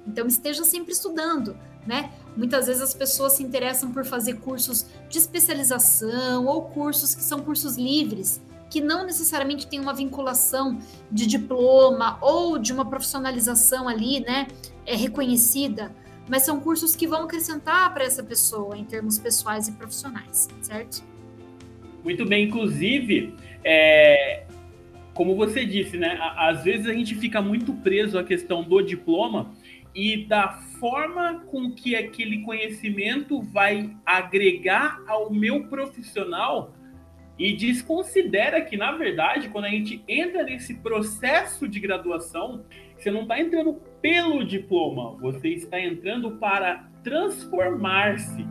[0.07, 2.13] Então esteja sempre estudando, né?
[2.37, 7.41] Muitas vezes as pessoas se interessam por fazer cursos de especialização ou cursos que são
[7.41, 10.79] cursos livres, que não necessariamente têm uma vinculação
[11.11, 14.47] de diploma ou de uma profissionalização ali, né,
[14.87, 15.95] é reconhecida,
[16.29, 21.05] mas são cursos que vão acrescentar para essa pessoa em termos pessoais e profissionais, certo?
[22.03, 24.45] Muito bem, inclusive, é,
[25.15, 26.19] como você disse, né?
[26.37, 29.53] Às vezes a gente fica muito preso à questão do diploma
[29.95, 30.49] e da
[30.81, 36.75] forma com que aquele conhecimento vai agregar ao meu profissional
[37.39, 42.65] e desconsidera que, na verdade, quando a gente entra nesse processo de graduação,
[42.97, 48.45] você não está entrando pelo diploma, você está entrando para transformar-se.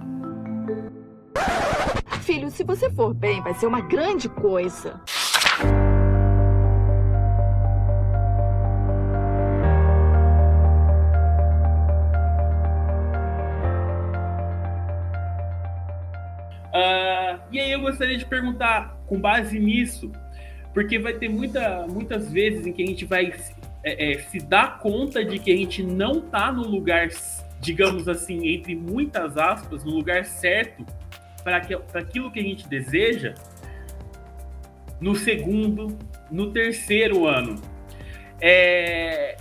[2.24, 5.00] Filho, se você for bem, vai ser uma grande coisa.
[16.74, 20.12] Uh, e aí eu gostaria de perguntar, com base nisso,
[20.74, 23.32] porque vai ter muita, muitas vezes em que a gente vai
[23.84, 27.10] é, é, se dar conta de que a gente não está no lugar,
[27.60, 30.86] digamos assim, entre muitas aspas, no lugar certo
[31.43, 33.34] para aquilo que a gente deseja
[35.02, 35.98] no segundo,
[36.32, 37.62] no terceiro ano.
[38.39, 39.38] É,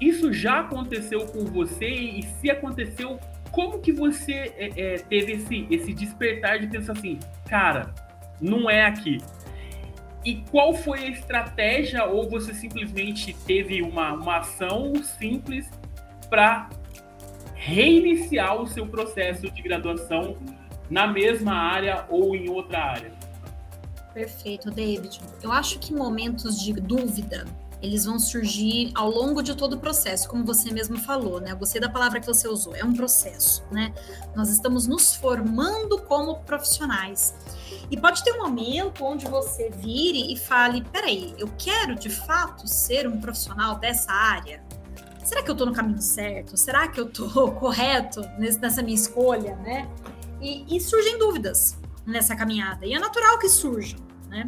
[0.00, 3.18] isso já aconteceu com você e se aconteceu,
[3.50, 7.92] como que você é, é, teve esse, esse despertar de pensar assim, cara,
[8.40, 9.18] não é aqui?
[10.26, 15.70] E qual foi a estratégia, ou você simplesmente teve uma, uma ação simples
[16.28, 16.68] para
[17.54, 20.36] reiniciar o seu processo de graduação
[20.90, 23.12] na mesma área ou em outra área?
[24.12, 25.20] Perfeito, David.
[25.40, 27.46] Eu acho que momentos de dúvida
[27.80, 31.52] eles vão surgir ao longo de todo o processo, como você mesmo falou, né?
[31.52, 33.94] Eu gostei da palavra que você usou, é um processo, né?
[34.34, 37.32] Nós estamos nos formando como profissionais.
[37.90, 42.66] E pode ter um momento onde você vire e fale: peraí, eu quero de fato
[42.66, 44.62] ser um profissional dessa área?
[45.24, 46.56] Será que eu estou no caminho certo?
[46.56, 49.88] Será que eu estou correto nessa minha escolha, né?
[50.40, 52.86] E, e surgem dúvidas nessa caminhada.
[52.86, 54.44] E é natural que surjam né?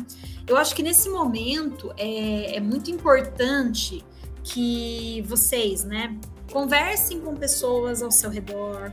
[0.46, 4.04] Eu acho que nesse momento é, é muito importante
[4.42, 6.18] que vocês, né,
[6.52, 8.92] conversem com pessoas ao seu redor,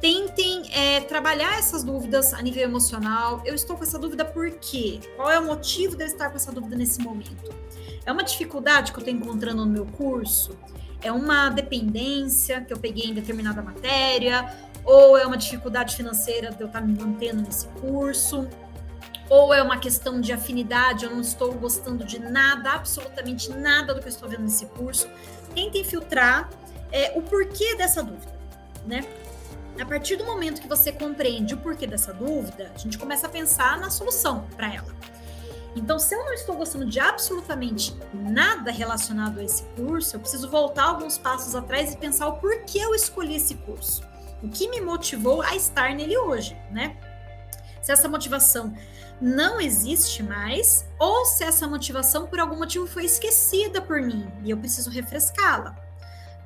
[0.00, 3.42] tentem é, trabalhar essas dúvidas a nível emocional.
[3.44, 5.00] Eu estou com essa dúvida por quê?
[5.16, 7.54] Qual é o motivo de eu estar com essa dúvida nesse momento?
[8.04, 10.58] É uma dificuldade que eu estou encontrando no meu curso?
[11.02, 14.54] É uma dependência que eu peguei em determinada matéria?
[14.84, 18.48] Ou é uma dificuldade financeira de eu estar me mantendo nesse curso?
[19.30, 24.00] ou é uma questão de afinidade, eu não estou gostando de nada, absolutamente nada do
[24.00, 25.08] que eu estou vendo nesse curso.
[25.54, 26.50] Tentem filtrar
[26.90, 28.36] é, o porquê dessa dúvida,
[28.84, 29.04] né?
[29.80, 33.30] A partir do momento que você compreende o porquê dessa dúvida, a gente começa a
[33.30, 34.94] pensar na solução para ela.
[35.74, 40.50] Então, se eu não estou gostando de absolutamente nada relacionado a esse curso, eu preciso
[40.50, 44.02] voltar alguns passos atrás e pensar o porquê eu escolhi esse curso.
[44.42, 46.96] O que me motivou a estar nele hoje, né?
[47.80, 48.74] Se essa motivação
[49.18, 54.50] não existe mais, ou se essa motivação por algum motivo foi esquecida por mim e
[54.50, 55.89] eu preciso refrescá-la.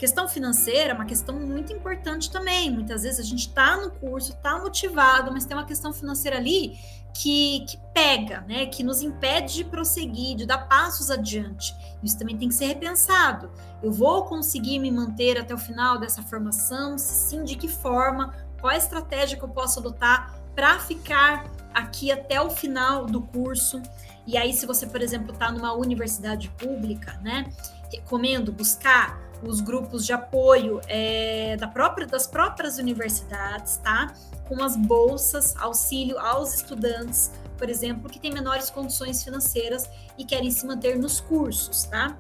[0.05, 2.71] Questão financeira é uma questão muito importante também.
[2.71, 6.79] Muitas vezes a gente está no curso, está motivado, mas tem uma questão financeira ali
[7.15, 8.67] que, que, pega, né?
[8.67, 11.75] Que nos impede de prosseguir, de dar passos adiante.
[12.03, 13.51] Isso também tem que ser repensado.
[13.83, 16.99] Eu vou conseguir me manter até o final dessa formação?
[16.99, 18.35] Se sim, de que forma?
[18.61, 23.81] Qual a estratégia que eu posso adotar para ficar aqui até o final do curso?
[24.27, 27.51] E aí, se você, por exemplo, está numa universidade pública, né?
[27.91, 34.13] Recomendo buscar os grupos de apoio é, da própria, das próprias universidades, tá?
[34.49, 39.89] Com as bolsas, auxílio aos estudantes, por exemplo, que têm menores condições financeiras
[40.19, 42.17] e querem se manter nos cursos, tá?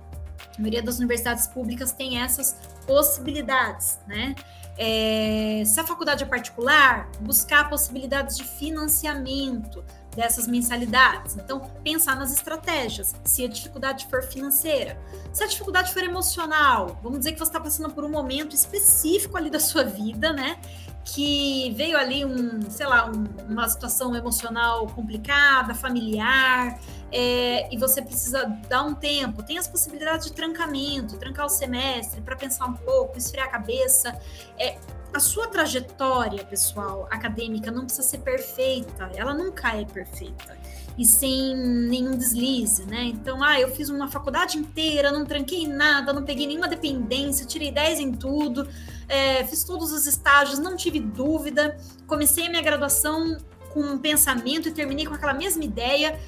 [0.56, 2.56] A maioria das universidades públicas tem essas
[2.86, 4.34] possibilidades, né?
[4.76, 9.84] É, se a faculdade é particular, buscar possibilidades de financiamento
[10.14, 11.36] dessas mensalidades.
[11.36, 13.14] Então, pensar nas estratégias.
[13.24, 14.98] Se a dificuldade for financeira,
[15.32, 19.36] se a dificuldade for emocional, vamos dizer que você está passando por um momento específico
[19.36, 20.58] ali da sua vida, né?
[21.04, 26.80] Que veio ali um, sei lá, um, uma situação emocional complicada, familiar,
[27.12, 29.42] é, e você precisa dar um tempo.
[29.42, 34.18] Tem as possibilidades de trancamento, trancar o semestre para pensar um pouco, esfriar a cabeça.
[34.58, 34.78] É,
[35.14, 40.58] a sua trajetória, pessoal, acadêmica não precisa ser perfeita, ela nunca é perfeita.
[40.98, 43.04] E sem nenhum deslize, né?
[43.04, 47.70] Então, ah, eu fiz uma faculdade inteira, não tranquei nada, não peguei nenhuma dependência, tirei
[47.70, 48.68] 10 em tudo,
[49.08, 51.76] é, fiz todos os estágios, não tive dúvida,
[52.08, 53.38] comecei a minha graduação
[53.72, 56.18] com um pensamento e terminei com aquela mesma ideia.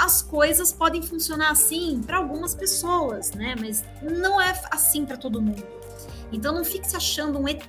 [0.00, 3.54] As coisas podem funcionar assim para algumas pessoas, né?
[3.60, 5.73] Mas não é assim para todo mundo.
[6.34, 7.62] Então não fique se achando um ET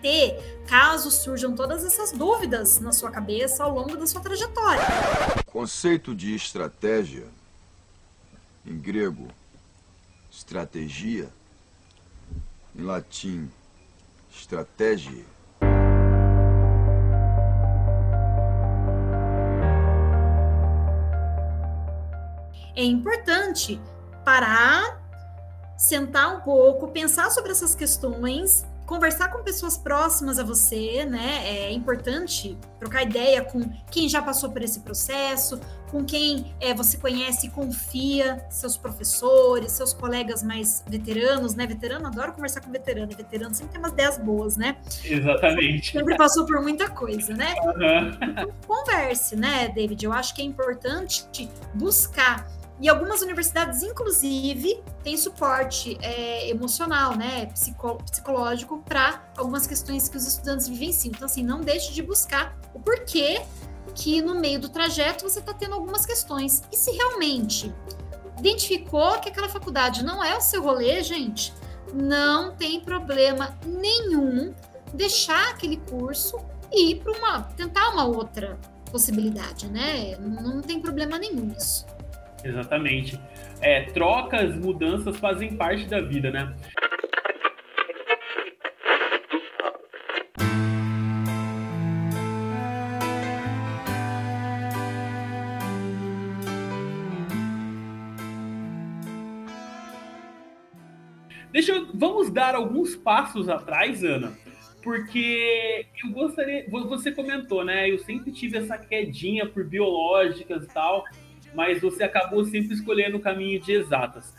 [0.67, 4.81] caso surjam todas essas dúvidas na sua cabeça ao longo da sua trajetória.
[5.45, 7.27] Conceito de estratégia,
[8.65, 9.27] em grego,
[10.31, 11.29] estratégia,
[12.75, 13.51] em latim,
[14.35, 15.23] estratégia.
[22.75, 23.79] É importante
[24.25, 25.04] parar
[25.77, 31.41] sentar um pouco, pensar sobre essas questões, conversar com pessoas próximas a você, né?
[31.43, 35.59] É importante trocar ideia com quem já passou por esse processo,
[35.89, 41.65] com quem é, você conhece e confia, seus professores, seus colegas mais veteranos, né?
[41.65, 44.77] Veterano, adoro conversar com veterano, veterano sempre tem umas ideias boas, né?
[45.03, 45.91] Exatamente.
[45.91, 47.55] Sempre passou por muita coisa, né?
[47.63, 48.29] Uhum.
[48.29, 50.05] Então, converse, né, David?
[50.05, 52.47] Eu acho que é importante buscar
[52.79, 60.17] e algumas universidades, inclusive, têm suporte é, emocional, né, psico psicológico, para algumas questões que
[60.17, 61.13] os estudantes vivenciam.
[61.15, 63.41] Então, assim, não deixe de buscar o porquê
[63.93, 66.63] que no meio do trajeto você está tendo algumas questões.
[66.71, 67.73] E se realmente
[68.37, 71.53] identificou que aquela faculdade não é o seu rolê, gente,
[71.93, 74.53] não tem problema nenhum
[74.93, 76.37] deixar aquele curso
[76.71, 78.59] e ir para uma tentar uma outra
[78.91, 80.17] possibilidade, né?
[80.17, 81.85] Não tem problema nenhum isso.
[82.45, 83.19] Exatamente.
[83.59, 86.55] É, trocas, mudanças fazem parte da vida, né?
[101.51, 104.33] Deixa eu, vamos dar alguns passos atrás, Ana,
[104.83, 107.89] porque eu gostaria, você comentou, né?
[107.89, 111.03] Eu sempre tive essa quedinha por biológicas e tal
[111.55, 114.33] mas você acabou sempre escolhendo o caminho de exatas.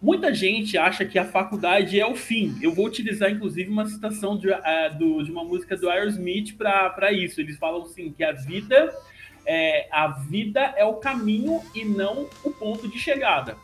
[0.00, 2.56] Muita gente acha que a faculdade é o fim.
[2.62, 4.54] Eu vou utilizar, inclusive, uma citação de, uh,
[4.96, 7.40] do, de uma música do Aerosmith para isso.
[7.40, 8.94] Eles falam assim que a vida
[9.44, 13.56] é, a vida é o caminho e não o ponto de chegada.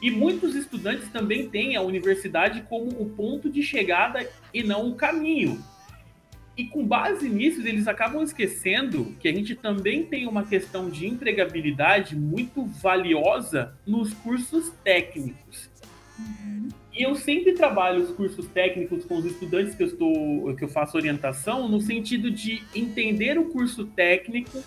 [0.00, 4.94] E muitos estudantes também têm a universidade como o ponto de chegada e não o
[4.94, 5.62] caminho.
[6.58, 11.06] E com base nisso, eles acabam esquecendo que a gente também tem uma questão de
[11.06, 15.70] empregabilidade muito valiosa nos cursos técnicos.
[16.18, 16.68] Uhum.
[16.92, 20.68] E eu sempre trabalho os cursos técnicos com os estudantes que eu estou que eu
[20.68, 24.60] faço orientação no sentido de entender o curso técnico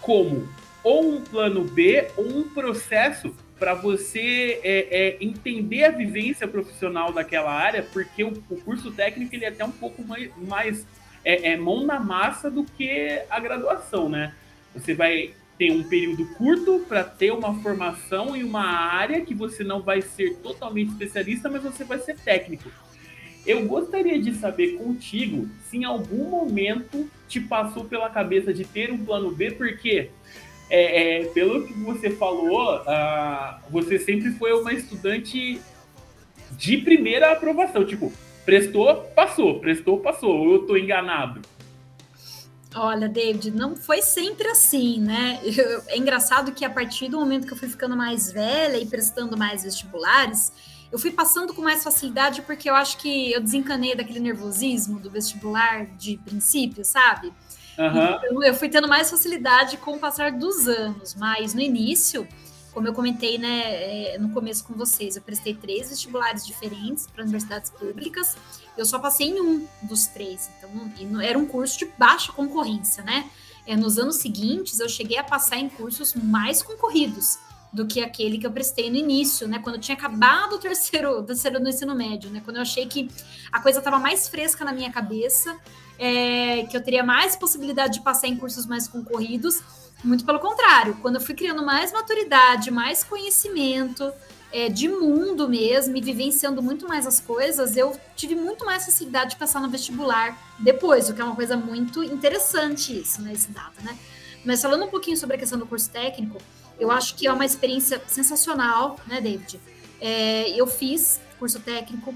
[0.00, 0.48] como
[0.82, 7.12] ou um plano B ou um processo para você é, é, entender a vivência profissional
[7.12, 10.86] daquela área, porque o, o curso técnico ele é até um pouco mais, mais
[11.24, 14.34] é, é mão na massa do que a graduação, né?
[14.74, 19.62] Você vai ter um período curto para ter uma formação em uma área que você
[19.62, 22.70] não vai ser totalmente especialista, mas você vai ser técnico.
[23.46, 28.90] Eu gostaria de saber contigo se em algum momento te passou pela cabeça de ter
[28.90, 30.10] um plano B, porque
[30.70, 35.60] é, é, pelo que você falou, uh, você sempre foi uma estudante
[36.52, 37.84] de primeira aprovação.
[37.84, 38.12] Tipo,
[38.44, 40.36] prestou, passou, prestou, passou.
[40.36, 41.40] Ou eu tô enganado?
[42.74, 45.40] Olha, David, não foi sempre assim, né?
[45.44, 48.86] Eu, é engraçado que a partir do momento que eu fui ficando mais velha e
[48.86, 50.52] prestando mais vestibulares,
[50.90, 55.10] eu fui passando com mais facilidade porque eu acho que eu desencanei daquele nervosismo do
[55.10, 57.32] vestibular de princípio, sabe?
[57.78, 58.16] Uhum.
[58.16, 62.26] Então, eu fui tendo mais facilidade com o passar dos anos, mas no início,
[62.74, 67.22] como eu comentei né, é, no começo com vocês, eu prestei três vestibulares diferentes para
[67.22, 68.36] universidades públicas
[68.76, 70.50] eu só passei em um dos três.
[70.58, 73.30] Então, era um curso de baixa concorrência, né?
[73.66, 77.38] É, nos anos seguintes, eu cheguei a passar em cursos mais concorridos
[77.72, 79.58] do que aquele que eu prestei no início, né?
[79.58, 82.42] Quando eu tinha acabado o terceiro, terceiro no ensino médio, né?
[82.44, 83.08] Quando eu achei que
[83.50, 85.56] a coisa estava mais fresca na minha cabeça,
[85.98, 89.62] é, que eu teria mais possibilidade de passar em cursos mais concorridos.
[90.04, 94.12] Muito pelo contrário, quando eu fui criando mais maturidade, mais conhecimento,
[94.52, 99.30] é, de mundo mesmo e vivenciando muito mais as coisas, eu tive muito mais facilidade
[99.30, 103.50] de passar no vestibular depois, o que é uma coisa muito interessante isso, né, esse
[103.50, 103.98] dado, né?
[104.44, 106.38] Mas falando um pouquinho sobre a questão do curso técnico,
[106.78, 109.58] eu acho que é uma experiência sensacional, né, David?
[110.00, 112.14] É, eu fiz curso técnico,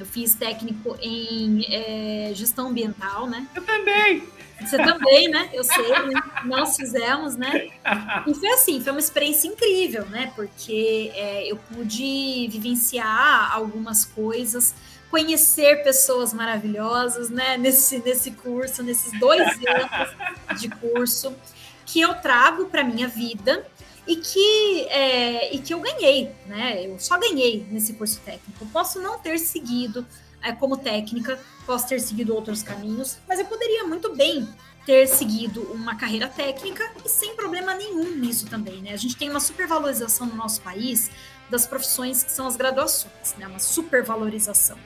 [0.00, 3.46] eu fiz técnico em é, gestão ambiental, né?
[3.54, 4.36] Eu também!
[4.60, 5.50] Você também, né?
[5.52, 6.22] Eu sei, né?
[6.44, 7.68] nós fizemos, né?
[8.26, 10.32] E foi assim, foi uma experiência incrível, né?
[10.34, 14.74] Porque é, eu pude vivenciar algumas coisas,
[15.10, 17.58] conhecer pessoas maravilhosas, né?
[17.58, 21.34] Nesse, nesse curso, nesses dois anos de curso,
[21.84, 23.66] que eu trago para minha vida
[24.06, 26.86] e que, é, e que eu ganhei, né?
[26.86, 28.64] Eu só ganhei nesse curso técnico.
[28.64, 30.06] Eu posso não ter seguido
[30.42, 34.48] é, como técnica, posso ter seguido outros caminhos, mas eu poderia muito bem
[34.86, 38.92] ter seguido uma carreira técnica e sem problema nenhum nisso também, né?
[38.92, 41.10] A gente tem uma supervalorização no nosso país
[41.50, 43.46] das profissões que são as graduações, né?
[43.48, 44.78] Uma supervalorização.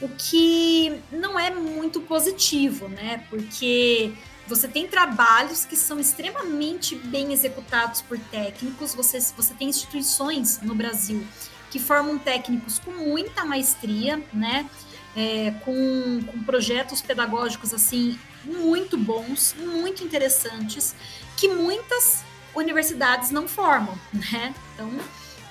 [0.00, 3.24] O que não é muito positivo, né?
[3.30, 4.12] Porque
[4.50, 10.74] você tem trabalhos que são extremamente bem executados por técnicos, você, você tem instituições no
[10.74, 11.26] Brasil
[11.70, 14.68] que formam técnicos com muita maestria, né?
[15.16, 20.94] é, com, com projetos pedagógicos assim muito bons, muito interessantes,
[21.36, 22.22] que muitas
[22.54, 24.54] universidades não formam, né?
[24.74, 24.90] Então,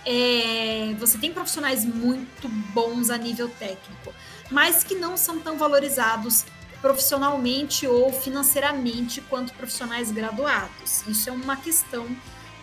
[0.05, 4.13] é, você tem profissionais muito bons a nível técnico,
[4.49, 6.45] mas que não são tão valorizados
[6.81, 11.05] profissionalmente ou financeiramente quanto profissionais graduados.
[11.07, 12.07] Isso é uma questão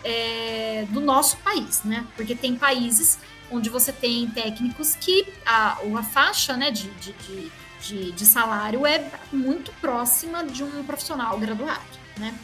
[0.03, 2.05] é, do nosso país, né?
[2.15, 3.19] Porque tem países
[3.51, 7.51] onde você tem técnicos que a, a faixa né, de, de,
[7.81, 11.81] de, de, salário é muito próxima de um profissional graduado,
[12.17, 12.37] né?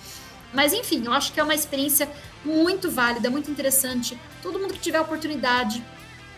[0.54, 2.10] Mas enfim, eu acho que é uma experiência
[2.46, 4.18] muito válida, muito interessante.
[4.42, 5.84] Todo mundo que tiver a oportunidade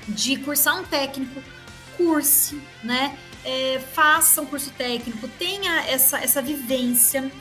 [0.07, 1.41] de cursar um técnico,
[1.97, 3.17] curse, né?
[3.45, 7.31] É, faça um curso técnico, tenha essa, essa vivência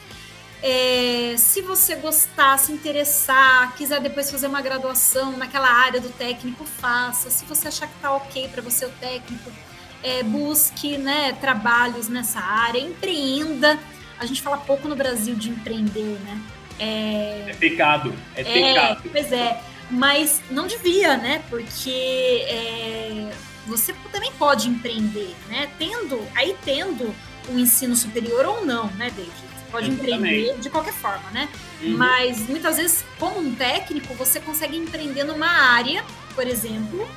[0.67, 6.65] é, se você gostar, se interessar, quiser depois fazer uma graduação naquela área do técnico,
[6.65, 7.29] faça.
[7.29, 9.53] Se você achar que tá ok para você o técnico,
[10.03, 13.79] é, busque né, trabalhos nessa área, empreenda.
[14.19, 16.41] A gente fala pouco no Brasil de empreender, né?
[16.79, 19.03] É, é pecado, é, é pecado.
[19.13, 21.43] Pois é, mas não devia, né?
[21.51, 23.31] Porque é,
[23.67, 25.71] você também pode empreender, né?
[25.79, 27.15] Tendo, aí tendo
[27.49, 29.55] o ensino superior ou não, né, David?
[29.75, 31.49] pode empreender de qualquer forma, né?
[31.83, 31.97] Uhum.
[31.97, 37.09] Mas muitas vezes, como um técnico, você consegue empreender numa área, por exemplo,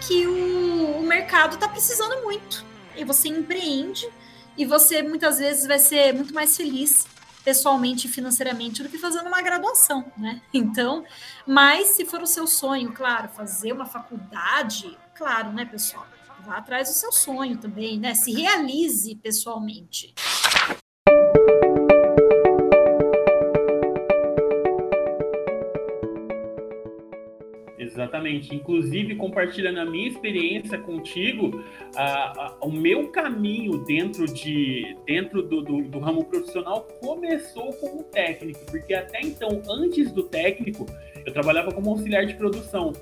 [0.00, 2.64] que o, o mercado está precisando muito.
[2.96, 4.08] E você empreende
[4.56, 7.04] e você muitas vezes vai ser muito mais feliz
[7.44, 10.40] pessoalmente e financeiramente do que fazendo uma graduação, né?
[10.52, 11.04] Então,
[11.46, 16.06] mas se for o seu sonho, claro, fazer uma faculdade, claro, né, pessoal?
[16.44, 18.14] Vá atrás do seu sonho também, né?
[18.14, 20.14] Se realize pessoalmente.
[28.04, 28.54] Exatamente.
[28.54, 31.64] Inclusive, compartilhando a minha experiência contigo,
[31.96, 38.02] a, a, o meu caminho dentro, de, dentro do, do, do, ramo profissional começou como
[38.04, 40.86] técnico, porque até então, antes do técnico,
[41.24, 42.92] eu trabalhava como auxiliar de produção.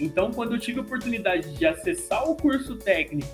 [0.00, 3.28] Então, quando eu tive a oportunidade de acessar o curso técnico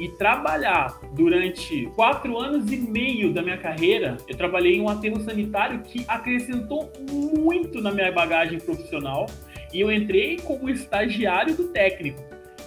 [0.00, 5.20] e trabalhar durante quatro anos e meio da minha carreira, eu trabalhei em um aterro
[5.20, 9.26] sanitário que acrescentou muito na minha bagagem profissional
[9.72, 12.22] e eu entrei como estagiário do técnico.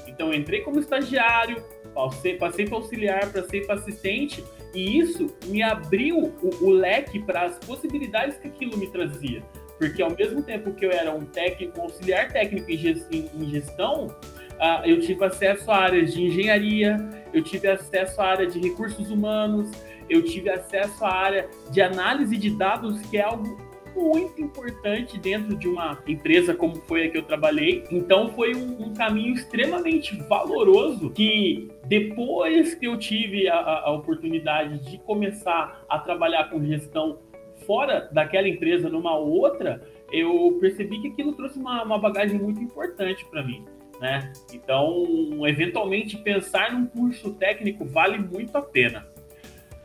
[0.07, 1.63] Então, entrei como estagiário,
[1.95, 4.43] passei, passei para auxiliar, passei para assistente,
[4.73, 9.41] e isso me abriu o, o leque para as possibilidades que aquilo me trazia.
[9.77, 14.85] Porque ao mesmo tempo que eu era um técnico, um auxiliar técnico em gestão, uh,
[14.85, 16.97] eu tive acesso a áreas de engenharia,
[17.33, 19.71] eu tive acesso à área de recursos humanos,
[20.07, 23.57] eu tive acesso à área de análise de dados, que é algo
[23.95, 27.83] muito importante dentro de uma empresa como foi a que eu trabalhei.
[27.91, 34.79] Então foi um, um caminho extremamente valoroso que depois que eu tive a, a, oportunidade
[34.89, 37.19] de começar a trabalhar com gestão
[37.65, 39.81] fora daquela empresa numa outra,
[40.11, 43.63] eu percebi que aquilo trouxe uma, uma bagagem muito importante para mim.
[43.99, 44.33] Né?
[44.51, 49.05] Então, eventualmente, pensar num curso técnico vale muito a pena.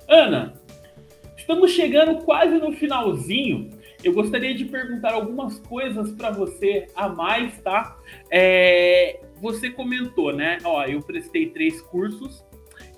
[0.09, 0.55] Ana,
[1.37, 3.71] estamos chegando quase no finalzinho.
[4.07, 7.99] Eu gostaria de perguntar algumas coisas para você a mais, tá?
[8.31, 10.59] É, você comentou, né?
[10.63, 12.47] Ó, eu prestei três cursos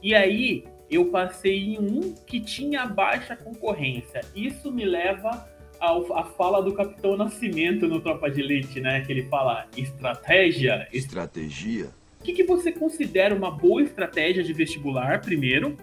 [0.02, 4.20] e aí eu passei em um que tinha baixa concorrência.
[4.36, 5.48] Isso me leva
[5.80, 9.00] à fala do Capitão Nascimento no Tropa de Elite, né?
[9.00, 10.86] Que ele fala estratégia.
[10.92, 11.88] Estratégia
[12.20, 15.76] o que, que você considera uma boa estratégia de vestibular, primeiro?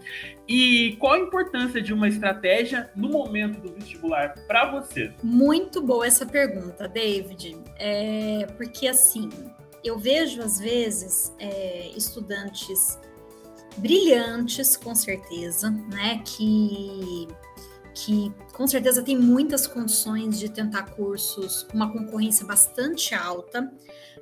[0.48, 5.12] E qual a importância de uma estratégia no momento do vestibular para você?
[5.24, 7.58] Muito boa essa pergunta, David.
[7.80, 9.30] É, porque assim,
[9.84, 13.00] eu vejo às vezes é, estudantes
[13.78, 16.22] brilhantes, com certeza, né?
[16.26, 17.28] Que
[17.96, 23.72] que com certeza tem muitas condições de tentar cursos com uma concorrência bastante alta,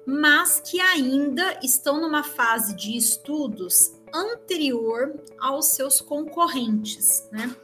[0.05, 7.55] mas que ainda estão numa fase de estudos anterior aos seus concorrentes, né?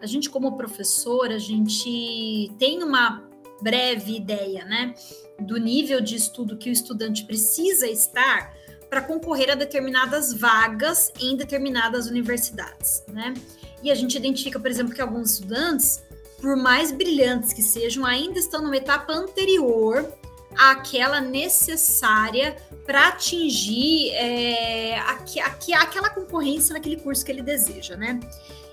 [0.00, 3.28] A gente como professor, a gente tem uma
[3.60, 4.94] breve ideia, né,
[5.40, 8.54] do nível de estudo que o estudante precisa estar
[8.88, 13.34] para concorrer a determinadas vagas em determinadas universidades, né?
[13.82, 16.02] E a gente identifica, por exemplo, que alguns estudantes,
[16.40, 20.10] por mais brilhantes que sejam, ainda estão numa etapa anterior
[20.58, 28.18] àquela necessária para atingir é, aqu aqu aquela concorrência naquele curso que ele deseja, né?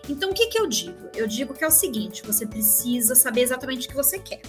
[0.10, 1.10] Então, o que, que eu digo?
[1.16, 4.42] Eu digo que é o seguinte: você precisa saber exatamente o que você quer.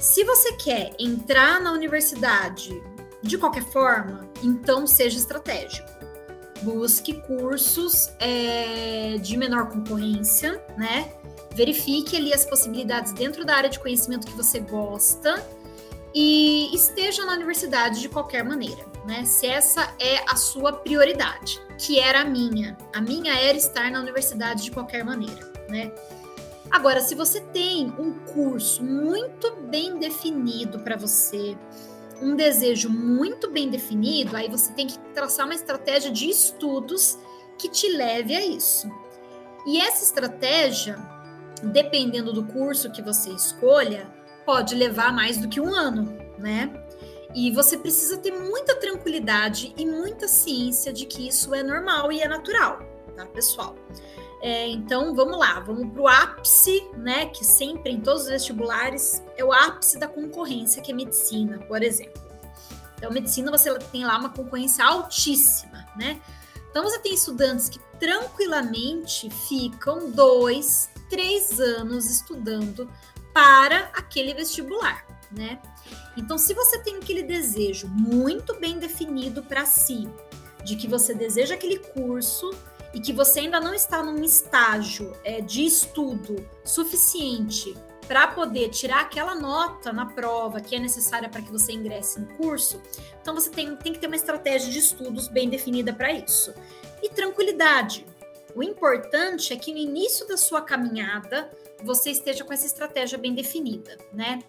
[0.00, 2.70] Se você quer entrar na universidade
[3.22, 5.88] de qualquer forma, então seja estratégico.
[6.62, 11.12] Busque cursos é, de menor concorrência, né?
[11.54, 15.44] Verifique ali as possibilidades dentro da área de conhecimento que você gosta
[16.18, 19.26] e esteja na universidade de qualquer maneira, né?
[19.26, 22.74] Se essa é a sua prioridade, que era a minha.
[22.94, 25.92] A minha era estar na universidade de qualquer maneira, né?
[26.70, 31.54] Agora, se você tem um curso muito bem definido para você,
[32.22, 37.18] um desejo muito bem definido, aí você tem que traçar uma estratégia de estudos
[37.58, 38.90] que te leve a isso.
[39.66, 40.96] E essa estratégia,
[41.62, 44.10] dependendo do curso que você escolha,
[44.46, 46.72] pode levar mais do que um ano, né?
[47.34, 52.20] E você precisa ter muita tranquilidade e muita ciência de que isso é normal e
[52.22, 52.78] é natural,
[53.14, 53.76] tá, pessoal?
[54.40, 57.26] É, então, vamos lá, vamos para o ápice, né?
[57.26, 61.82] Que sempre em todos os vestibulares é o ápice da concorrência, que é medicina, por
[61.82, 62.22] exemplo.
[62.96, 66.20] Então, medicina você tem lá uma concorrência altíssima, né?
[66.70, 72.88] Então, você tem estudantes que tranquilamente ficam dois, três anos estudando
[73.36, 75.60] para aquele vestibular, né?
[76.16, 80.08] Então, se você tem aquele desejo muito bem definido para si,
[80.64, 82.50] de que você deseja aquele curso
[82.94, 87.76] e que você ainda não está num estágio é, de estudo suficiente
[88.08, 92.28] para poder tirar aquela nota na prova que é necessária para que você ingresse no
[92.38, 92.80] curso,
[93.20, 96.54] então você tem, tem que ter uma estratégia de estudos bem definida para isso.
[97.02, 98.06] E tranquilidade.
[98.54, 101.50] O importante é que no início da sua caminhada
[101.82, 104.40] você esteja com essa estratégia bem definida, né?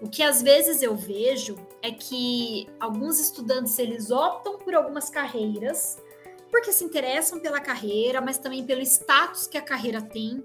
[0.00, 5.98] O que às vezes eu vejo é que alguns estudantes eles optam por algumas carreiras
[6.50, 10.44] porque se interessam pela carreira, mas também pelo status que a carreira tem.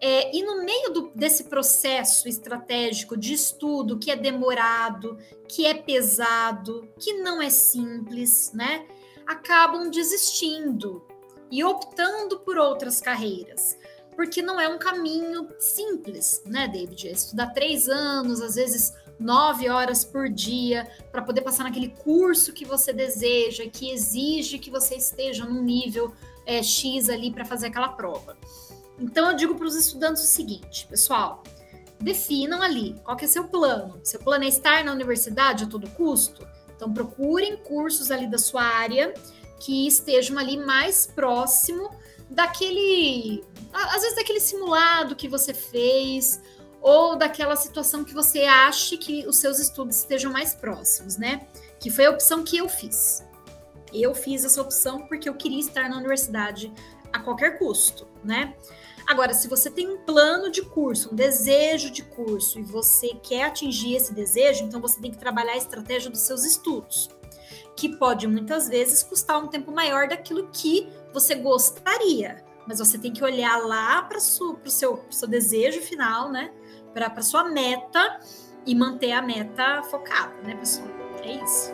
[0.00, 5.18] É, e no meio do, desse processo estratégico de estudo, que é demorado,
[5.48, 8.86] que é pesado, que não é simples, né?
[9.26, 11.06] Acabam desistindo
[11.50, 13.76] e optando por outras carreiras
[14.14, 17.08] porque não é um caminho simples, né, David?
[17.08, 22.52] É estudar três anos, às vezes nove horas por dia, para poder passar naquele curso
[22.52, 26.12] que você deseja, que exige que você esteja num nível
[26.46, 28.36] é, X ali para fazer aquela prova.
[28.98, 31.42] Então eu digo para os estudantes o seguinte, pessoal,
[32.00, 34.00] definam ali qual que é seu plano.
[34.02, 36.46] Seu plano é estar na universidade a todo custo?
[36.76, 39.14] Então procurem cursos ali da sua área
[39.60, 41.90] que estejam ali mais próximo
[42.34, 46.40] daquele, às vezes daquele simulado que você fez,
[46.80, 51.46] ou daquela situação que você ache que os seus estudos estejam mais próximos, né?
[51.84, 53.22] que foi a opção que eu fiz.
[53.92, 56.72] Eu fiz essa opção porque eu queria estar na universidade
[57.12, 58.54] a qualquer custo, né?
[59.06, 63.42] Agora, se você tem um plano de curso, um desejo de curso e você quer
[63.42, 67.10] atingir esse desejo, então você tem que trabalhar a estratégia dos seus estudos,
[67.76, 73.12] que pode muitas vezes custar um tempo maior daquilo que você gostaria, mas você tem
[73.12, 74.58] que olhar lá para o seu,
[75.10, 76.52] seu desejo final, né?
[76.92, 78.20] Para sua meta
[78.66, 80.88] e manter a meta focada, né, pessoal?
[81.22, 81.70] É isso.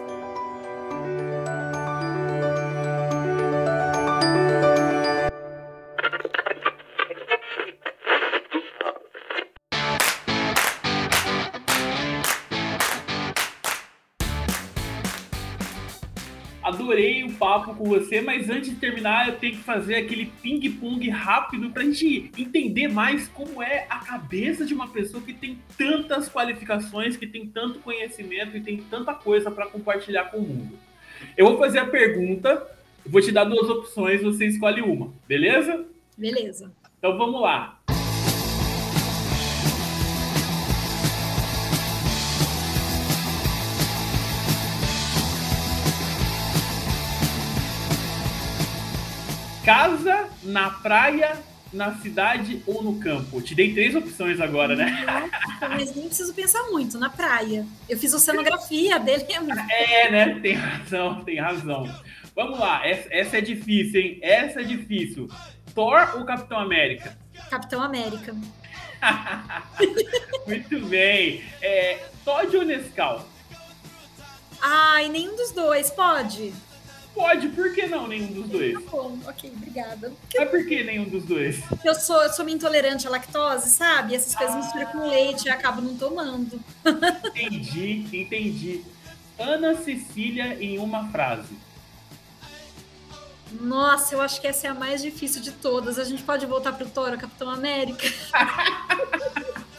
[17.40, 21.82] Papo com você, mas antes de terminar, eu tenho que fazer aquele ping-pong rápido para
[21.82, 27.16] a gente entender mais como é a cabeça de uma pessoa que tem tantas qualificações,
[27.16, 30.78] que tem tanto conhecimento e tem tanta coisa para compartilhar com o mundo.
[31.34, 32.66] Eu vou fazer a pergunta,
[33.06, 35.86] vou te dar duas opções, você escolhe uma, beleza?
[36.18, 36.70] Beleza.
[36.98, 37.79] Então vamos lá.
[49.70, 51.38] Casa, na praia,
[51.72, 53.40] na cidade ou no campo?
[53.40, 55.04] Te dei três opções agora, né?
[55.06, 57.64] Nossa, mas nem preciso pensar muito, na praia.
[57.88, 59.24] Eu fiz oceanografia dele.
[59.70, 60.40] É, né?
[60.42, 61.88] Tem razão, tem razão.
[62.34, 64.18] Vamos lá, essa, essa é difícil, hein?
[64.22, 65.28] Essa é difícil.
[65.72, 67.16] Thor ou Capitão América?
[67.48, 68.34] Capitão América.
[70.48, 71.44] Muito bem.
[71.62, 73.24] É, Todd ou Nescau?
[74.60, 76.52] Ai, nenhum dos dois, pode?
[77.14, 78.72] Pode, por que não nenhum dos dois?
[78.72, 80.12] Tá bom, ok, obrigada.
[80.36, 81.60] Mas por que nenhum dos dois?
[81.84, 84.14] Eu sou, eu sou intolerante à lactose, sabe?
[84.14, 84.58] Essas coisas ah.
[84.58, 86.60] misturam com leite e acabo não tomando.
[87.34, 88.84] Entendi, entendi.
[89.38, 91.56] Ana Cecília em uma frase.
[93.52, 95.98] Nossa, eu acho que essa é a mais difícil de todas.
[95.98, 98.06] A gente pode voltar para o Toro, Capitão América?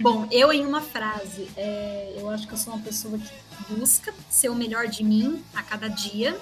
[0.00, 4.14] Bom, eu em uma frase, é, eu acho que eu sou uma pessoa que busca
[4.30, 6.38] ser o melhor de mim a cada dia.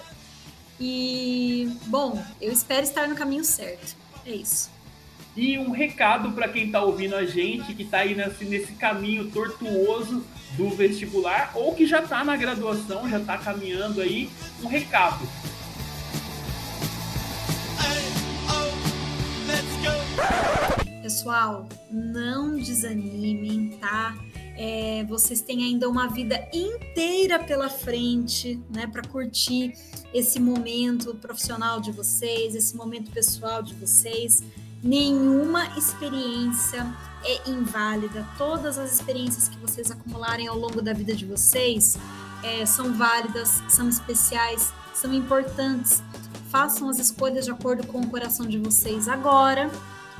[0.79, 3.97] E, bom, eu espero estar no caminho certo.
[4.27, 4.71] É isso.
[5.35, 9.31] E um recado para quem está ouvindo a gente, que está aí nesse, nesse caminho
[9.31, 14.31] tortuoso do vestibular, ou que já está na graduação, já está caminhando aí,
[14.63, 15.27] um recado.
[21.07, 24.13] Pessoal, não desanimem, tá?
[24.59, 29.73] É, vocês têm ainda uma vida inteira pela frente, né, para curtir
[30.13, 34.43] esse momento profissional de vocês, esse momento pessoal de vocês.
[34.83, 36.85] Nenhuma experiência
[37.25, 38.27] é inválida.
[38.37, 41.97] Todas as experiências que vocês acumularem ao longo da vida de vocês
[42.43, 46.03] é, são válidas, são especiais, são importantes.
[46.51, 49.71] Façam as escolhas de acordo com o coração de vocês agora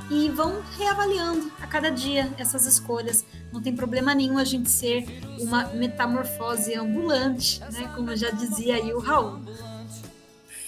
[0.09, 3.25] e vão reavaliando a cada dia essas escolhas.
[3.51, 5.05] Não tem problema nenhum a gente ser
[5.39, 7.91] uma metamorfose ambulante, né?
[7.95, 9.41] Como já dizia aí o Raul.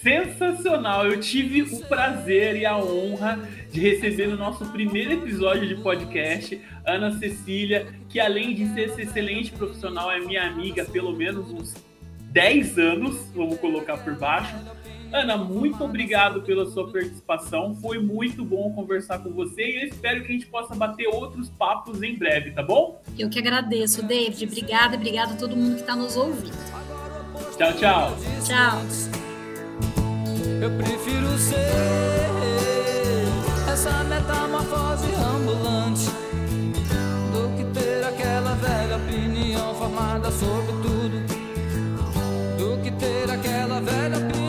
[0.02, 1.06] Sensacional!
[1.06, 3.38] Eu tive o prazer e a honra
[3.70, 9.52] de receber no nosso primeiro episódio de podcast Ana Cecília, que além de ser excelente
[9.52, 11.76] profissional, é minha amiga pelo menos uns
[12.32, 14.56] 10 anos, vamos colocar por baixo
[15.12, 17.76] Ana, muito obrigado pela sua participação.
[17.76, 21.49] Foi muito bom conversar com você e eu espero que a gente possa bater outros
[21.49, 23.01] papos em breve, tá bom?
[23.18, 24.45] Eu que agradeço, David.
[24.45, 26.57] Obrigada, e obrigado a todo mundo que está nos ouvindo.
[27.57, 28.18] Tchau, tchau.
[28.45, 28.80] Tchau.
[30.62, 31.55] Eu prefiro ser
[33.72, 36.05] essa metamorfose ambulante
[37.32, 41.20] do que ter aquela velha opinião formada sobre tudo,
[42.57, 44.49] do que ter aquela velha opinião.